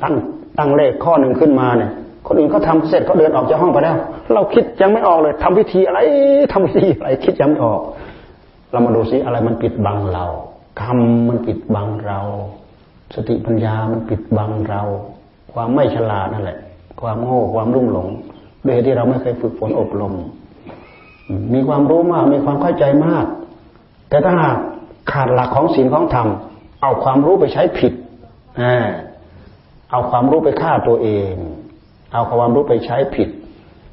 [0.03, 0.15] ตั้ง
[0.59, 1.91] ตั้งเลขข้อหนึ่งขึ้นมาเนี่ย
[2.27, 3.97] คนอื่นเขาทาเสร็จเขาเดินออกจากห้องไปแล้ว
[4.35, 5.99] เราคิดยังไม่ออกเลยทำพิธีอะไร
[6.53, 7.81] ทำพิธีอะไรคิดยังไม่ออก
[8.73, 10.27] เรามาดูซิอะไรมันปิดบังเรา
[10.81, 12.21] คำมันปิดบังเรา
[13.15, 14.83] สติปัญญามันปิดบังเรา
[15.53, 16.59] ความไม่ฉลาดนั่นแหละ
[17.01, 18.09] ความโง่ความรุ่มหลง
[18.65, 20.15] โดยที่เราไม่เคยฝึกฝนอบรม
[21.55, 23.25] มีความรู้มาก มีความเข้าใจมาก
[24.09, 24.57] แต่ถ้าหาก
[25.13, 26.29] ขาดหลักของศีลของธรรม
[26.83, 27.93] เอาความรู้ไปใช้ผิด
[29.91, 31.33] เอาความรู้ไปฆ่าตัวเอง
[32.13, 33.29] เอาความรู้ไปใช้ผิด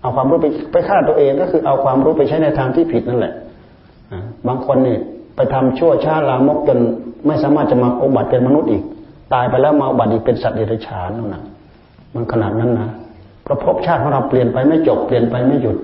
[0.01, 3.33] เอาความรู้ไปไปฆ่าตัวเองก็คือเอาความรู้ไปใช้ในทางที่ผิดนั่นแหละ
[4.47, 4.99] บางคนเนี่ย
[5.35, 6.79] ไปทำชั่วช้าลามกจน
[7.27, 8.83] ไม่สามารถจะมาอุบัติเป็นมนุษย์อีก
[9.33, 11.43] ตายไปแล้วมาบัติเป็นสัตว์เดรัจฉานนั่นนะ
[12.13, 12.89] มันขนาดนั้นนะ
[13.43, 15.77] เพราะภพชาติของเราเปลี่ยนไปไม่จบ เปลี่ยนไปไม่หยุด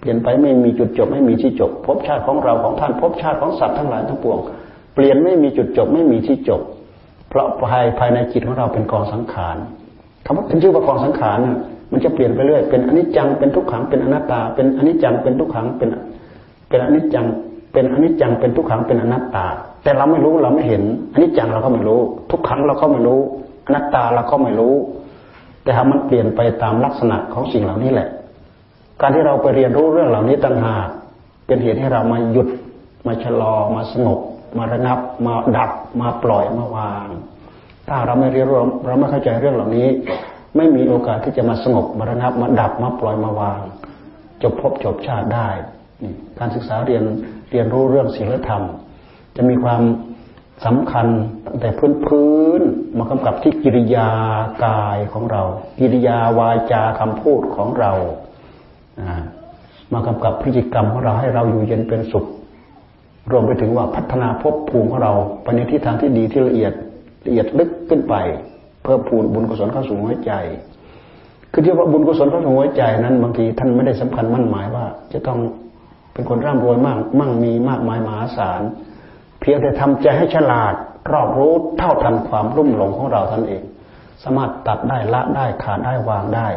[0.00, 4.38] เปลี่ยนไปไม่มีจุดจบ ไม่มีที่จบภพชาติของเราของท่านภพชาติของสัตว์ทั้งหลายทั้งปวง
[4.94, 6.60] เปลี่ยนไม่มีจุดจบ ไม่มีที่จบ
[7.28, 9.56] เพราะภายภายในจิตของเราเป็นกองสังขาร
[10.24, 11.58] คำว่าเป็นชื่อว่ากองสังขารน่ะ
[11.92, 15.88] มันจะเปลี่ยนไปเรื่อย เป็นอนิจจัง เป็นทุกขัง เป็นอนัตตา เป็นอนิจจัง เป็นทุกขัง เป็น
[16.68, 17.26] เป็นอนิจจัง
[17.72, 19.46] เป็นอนิจจัง เป็นทุกขัง เป็นอนัตตา
[19.82, 22.00] แต่เราไม่รู้เราไม่เห็นอันนี้จังเราก็ไม่รู้
[22.30, 23.20] ทุกครั้งเราก็ไม่รู้
[23.66, 24.74] อนัตตาเราก็ไม่รู้
[25.62, 28.08] แต่หากมันเปลี่ยนไปตามลักษณะของสิ่งเหล่านี้แหละ
[29.00, 30.88] การที่เราไปเรียนรู้เรื่องเหล่านี้ต่างหาก
[31.46, 32.48] เป็นเหตุให้เรามาหยุด
[33.06, 34.18] มาชะลอมาสงบ
[34.58, 35.70] มาระงับ มาดับ
[36.00, 37.06] มาปล่อยมาวาง
[37.88, 38.56] ถ้าเราไม่เรียนรู้
[38.86, 39.88] เราไม่เข้าใจเรื่องเหล่านี้
[40.56, 43.60] ไม่มีโอกาสที่จะมาสงบมาระงับ มาดับมาปล่อยมาวาง
[44.42, 45.48] จบภพจบชาติได้
[46.38, 47.02] การศึกษาเรียน
[47.50, 48.62] เรียนรู้เรื่องศีลธรรม
[49.36, 49.82] จะมีความ
[50.66, 51.06] สำคัญ
[51.46, 52.62] ตั้งแต่พื้นพื้น
[52.98, 54.10] มากำกับที่กิริยา
[54.64, 55.42] กายของเรา
[55.78, 57.92] กิริยาวาจาคำพูดของเรา
[59.92, 62.24] มากำกับพฤติกรรมของเราให้เราอยู่เย็นเป็นสุข
[63.30, 65.12] รวมไปถึงว่าพัฒนาภพภูมิของเรา
[65.42, 66.72] ไปในทิศทางที่ดีที่ละเอียด
[67.26, 68.14] ละเอียดลึกขึ้นไป
[68.82, 70.32] เพิ่มพูนบุญกุศลเข้าสู่หัวใจ
[71.52, 75.38] คือที่ว่าบุญกุศลเข้าสู่หัวใจนั้น บางทีท่านไม่ได้สำคัญมั่นหมายว่า จะต้อง
[76.12, 78.62] เป็นคนร่ำรวยมากมั่งมีมากมายมหาศาล
[79.40, 80.74] เพียงแต่ทำใจให้ฉลาด
[81.12, 83.62] รอบรู้เท่าทันความรุ่มหลงของเราท่านเอง
[84.22, 86.48] สามารถตัดได้ละได้ขาดได้วางได้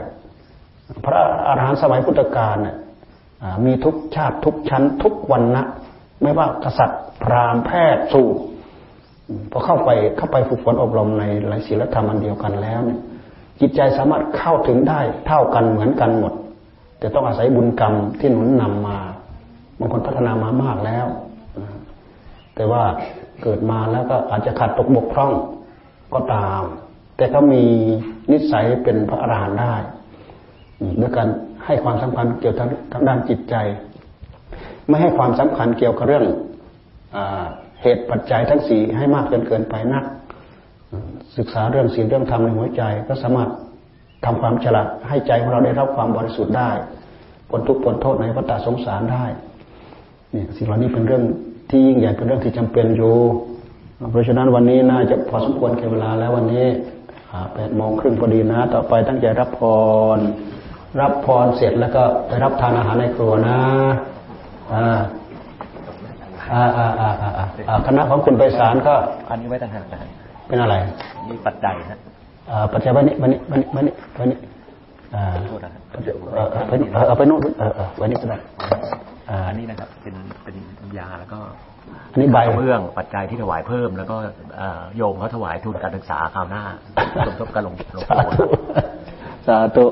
[1.06, 2.78] พระอาหารหันต์สมัยพุทธกาลเนี่ย
[3.66, 5.64] มีทุกชาติทุกชั้น ทุกวันนะ
[6.22, 8.42] ไม่ว่ากษัตริย์พราหมณ์แพทย์สูตร
[9.52, 13.00] พอเข้าไปเข้าไปฝึกฝนอบรมในหลักศีลธรรมอันเดียวกันแล้วเนี่ย
[13.60, 16.34] จิตใจสามารถเข้าถึงได้เท่ากันเหมือนกันหมด
[17.00, 18.98] แต่ต้องอาศัยบุญกรรมที่หนุนนำมา
[19.80, 21.06] บางคนพัฒนามามากแล้ว
[22.62, 22.86] แต่ว่า
[23.44, 25.32] เกิดมาแล้วก็อาจจะขาดตกบกพร่อง
[26.14, 26.62] ก็ตาม
[27.18, 27.64] แต่ก็มี
[28.32, 29.76] นิสัยเป็นพระอรหันต์ได้
[31.02, 31.28] ด้วยการ
[31.66, 33.56] ให้ความสำคัญเกี่ยวกับทางด้านจิตใจ
[34.88, 36.26] ไม่ให้ความสำคัญเกี่ยวกับเรื่อง
[37.82, 40.04] เหตุปัจจัยทั้งสี่ให้มากเกินเกินไปนัก
[41.38, 43.50] ศึกษาเรื่องศีลเรื่องธรรมในหัวใจ ก็สามารถ
[44.26, 46.72] ทำความฉลาดให้ใจของเราได้รับความบริสุทธิ์ได้
[47.50, 49.26] พ้นทุกข์พ้นโทษในวัฏสงสารได้
[50.34, 51.24] นี่สิ่งเหล่านี้เป็นเรื่อง
[51.72, 53.16] ที่ยิ่งใหญ่เป็นเรื่องที่จำเป็นอยู่
[54.12, 56.66] เพราะฉะนั้นวันนี้น่าจะพอสมควรแก่เวลาแล้ววันนี้
[57.54, 59.62] แปดโมงครึ่งพอดีนะ ต่อไปตั้งใจรับพ
[60.18, 60.20] ร
[61.00, 63.58] รับพรเสร็จแล้วก็ไปรับทานอาหารในครัวนะ
[64.74, 64.86] อ่า
[66.52, 67.32] อ่าอ่าอ่า
[67.70, 68.94] อ่าคณะของคุณไปสารก็
[69.30, 70.00] อันนี้ไว้ต่างหากนะ
[70.48, 70.76] เป็นอะไร
[71.30, 72.00] มีปัจจัยนะ
[72.50, 74.38] อ่าปัจจัยวันนี้วันนี้วันนี้วันนี้วันนี้
[75.16, 76.02] อ่าโทษนะครับ
[76.34, 78.38] เออเออไปนี่เออเอาไปโน่นเออเออวันนี้ก็ได้
[79.32, 80.56] อ่าอันนี้นะครับเป็นเป็น
[80.98, 81.40] ยาแล้วก็
[82.12, 84.16] อันนี้ใบกระเบื้องปัจจัยที่ถวายเพิ่ม แล้วก็
[84.58, 86.64] เอ่อโยมเขาถวายทุนการศึกษาคราวหน้า
[87.28, 88.46] สมทบกันลงลงสาธุ
[89.48, 89.86] สาธุ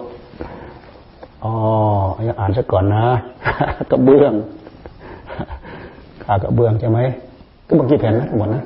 [1.44, 1.54] อ๋อ
[2.28, 3.06] ยังอ่านซะก่อนนะ
[3.92, 4.34] กระเบื้อง
[6.24, 7.00] ค่ากระเบื้องใช่ไหม
[7.68, 8.64] ก็บางกี่แผ่นนะทั้งหมดนะ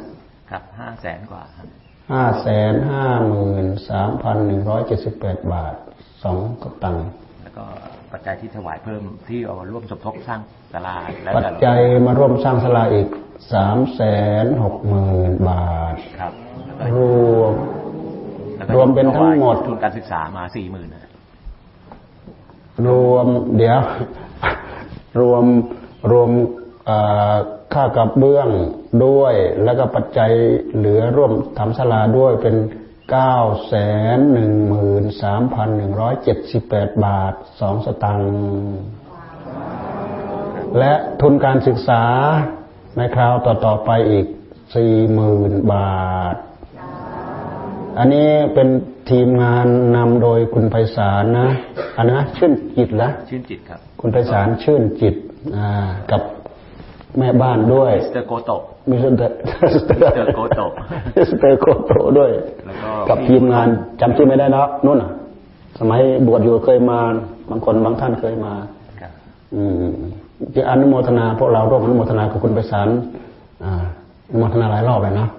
[0.52, 1.68] ครับห้าแสนกว่าครับ
[2.12, 5.74] ห้าแสนห้าหมื่นสามพันหนึ่งร้อยเจ็ดสิบแปดบาท
[6.24, 7.08] สองกตังค์
[7.44, 7.66] แล้วก็
[8.14, 10.42] ปัจจัยที่ถวายเพิ่มที่เอามาร่วมสมทบสร้าง
[10.74, 13.08] ศาลาแล้วปัจจัยมาร่วมสร้างศาลาอีก
[13.54, 14.02] สามแส
[14.44, 16.34] นหกหมื่นบาทครับ
[16.78, 16.98] แล้วก็ร
[17.42, 17.54] วม
[18.58, 20.90] แล้วก็รวมเป็นทั้งหมดถวายทุนการศึกษามาสี่หมื่น
[22.88, 23.80] รวมเดี๋ยว
[25.20, 25.46] รวม
[26.12, 26.30] รวม
[26.86, 26.98] เอ่
[27.34, 27.36] อ
[27.74, 28.50] ค่ากระเบื้อง
[29.06, 30.32] ด้วย แล้วก็ปัจจัย
[30.76, 32.56] เหลือร่วมทำศาลาด้วยเป็น
[33.12, 33.38] เก้า
[33.68, 33.76] แส
[34.16, 38.34] นหนึ่งหมื่นสามพันหนึ่งร้อยเจ็ดสิบแปดบาทสองสตังค์
[40.80, 42.04] และทุนการศึกษา
[42.98, 44.26] ในคราวต่อ ๆ ไปอีก
[44.76, 46.36] สี่หมื่นบาท
[47.98, 48.70] อันนี้เป็น
[49.10, 51.50] ทีมงานนำโดยคุณไพศาลนะ
[51.98, 55.16] อันนะชื่นจิตละชื่นจิตครับ คุณไพศาลชื่นจิต
[55.56, 56.22] อ่ากับ
[57.20, 59.36] แม่บ้านด้วยสเตอร์โกโตะมิสเตอร์
[59.76, 60.72] สเตอสเตอร์โกโตะ
[61.30, 62.32] สเตอร์โกโตด้วย
[62.66, 63.68] แล้วก็กับทีมงาน
[64.02, 65.12] จำชื่อไม่ได้แล้วนู่นน่ะ
[65.80, 67.00] สมัยบวชอยู่เคยมา
[67.50, 68.54] บางคนบางท่านเคยมา
[69.02, 69.12] ครับ
[69.56, 69.96] อืม
[70.56, 72.88] จะอนุโมทนาพวกเราร่วมอนุโมทนากับคุณไพศาล
[73.64, 73.84] อ่า
[74.30, 75.30] อนุโมทนาหลายรอบเลยเนาะ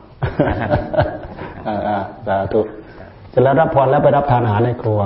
[1.67, 2.61] อ่าอ่าสาธุ
[3.31, 5.01] เสร็จแล้วรับพรแล้วไปรับทานอาหารในครัว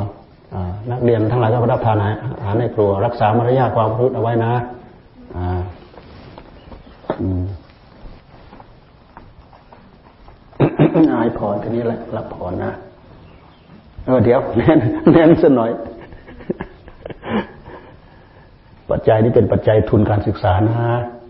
[0.54, 4.52] อ่านักเรียนทั้งหลายก็ไปรับทานอาหารในครัว รักษามารยาทความพรุษเอาไว้นะ
[7.20, 7.42] อ่าอืม
[11.12, 12.72] อายพรทีนี้แหละรับพรนะ
[14.06, 14.78] เออเดี๋ยวเน้น
[15.12, 15.70] เน้นสักหน่อย
[18.90, 20.78] ปัจจัยนี้เป็นปัจจัยทุนการศึกษานะ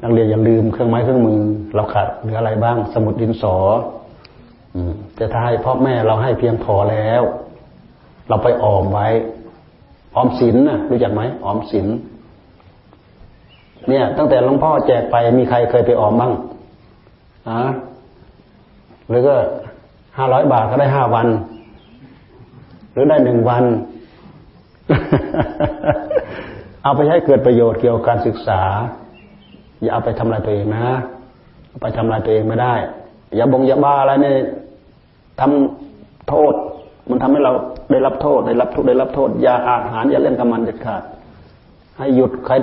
[0.02, 1.40] นักเรียนอย่าลืมเครื่องไม้เครื่องมือ
[1.74, 3.56] เราขาดเหลืออะไรบ้าง สมุดดินสอ
[4.74, 7.22] อืมแต่ถ้าให้พ่อแม่เราให้เพียงพอแล้ว
[8.28, 9.08] เราไปออมไว้
[10.16, 11.86] ออมสินนะรู้จักไหมออมสิน
[13.88, 16.32] เนี่ย ตั้งแต่หลวงพ่อแจกไปมีใครเคยไปออมบ้าง
[17.48, 17.60] อะ
[19.08, 19.34] หรือก็
[20.18, 21.26] ห้าร้อยบาทก็ได้ห้าวัน
[22.92, 23.64] หรือได้หนึ่งวัน
[26.82, 28.60] เอาไปให้เกิดประโยชน์เกี่ยวกับการศึกษา
[29.82, 30.86] อย่าเอาไปทำอะไรตัวเองนะ
[31.82, 32.74] ไปทำลายตัวเองไม่ได้
[33.36, 34.34] อย่าบงอย่าบ้าอะไรเนี่ย
[35.40, 36.54] ทำโทษ
[37.10, 37.52] มันทำให้เรา
[37.90, 41.02] ได้รับโทษ ได้รับทุกได้รับโทษอย่าอาหารอย่าเล่นกับมันเด็ดขาด
[41.98, 42.54] ให้หยุดใคร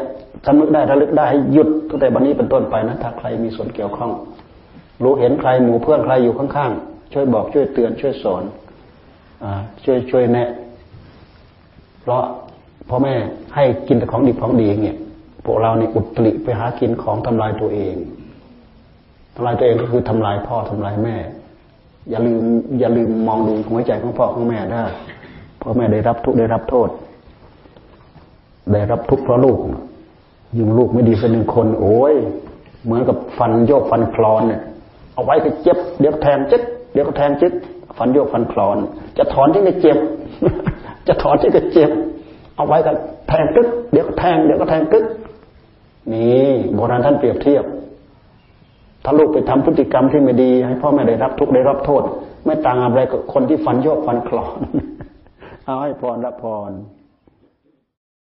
[0.46, 4.12] สำนึกได้ระลึกได้ให้หยุดตั้งแต่บันนี้เป็นต้นไปนะถ้าใครมีส่วนเกี่ยวข้อง
[5.04, 8.44] รู้เห็นใครหมู่เพื่อนใครอยู่ข้างๆช่วยบอกช่วยเตือนช่วยสอน
[9.44, 9.46] อ
[9.84, 10.50] ช่วยช่วยแนะ
[12.02, 12.24] เพราะ
[12.90, 13.16] พ่อแม่
[13.56, 14.98] ให้กินแต่ของดีของดีเนี่ย
[15.46, 17.96] พวกเราเนี่ยอุตริไปหากินของทำลายตัวเอง
[19.36, 21.16] ทำลายตัวเองก็คือทำลายพ่อทำลายแม่
[22.10, 22.44] อย่าลืม
[22.80, 24.84] อย่าลืมมองดูหัวใจของพ่อของแม่ได้
[25.62, 26.90] พ่อแม่ได้รับทุกได้รับโทษ
[28.74, 29.58] ได้รับทุกเพราะลูก
[30.58, 32.16] ยิ่งลูกไม่ดีสักหนึ่งคน โอ้ย
[32.86, 34.62] เหมือนกับฟันโยกฟันคลอนเนี่ย
[35.14, 36.62] เอาไว้ก็เจ็บเดี๋ยวแทงจึ๊ก
[36.94, 37.54] เดี๋ยวก็แทงจึ๊ก
[37.98, 38.78] ฟันโยกฟันคลอน
[39.18, 39.98] จะถอนที่ก็เจ็บ
[41.08, 41.92] จะถอนที่ก็เจ็บ
[42.56, 42.92] เอาไว้ก็
[43.30, 45.06] แทงกึกเดี๋ยวก็แทงเดี๋ยวก็แทงกึก
[46.14, 47.66] นี่โบราณท่านเปรียบเทียบ
[49.04, 52.04] ถ้าลูกไปทำพฤติกรรมที่ไม่ดี ให้พ่อแม่ได้รับทุกข์ได้รับโทษ
[52.46, 54.60] ไม่ต่างอะไรกับคนที่ฟันโยกฟันคลอน
[55.66, 56.72] เอาให้พรรับพร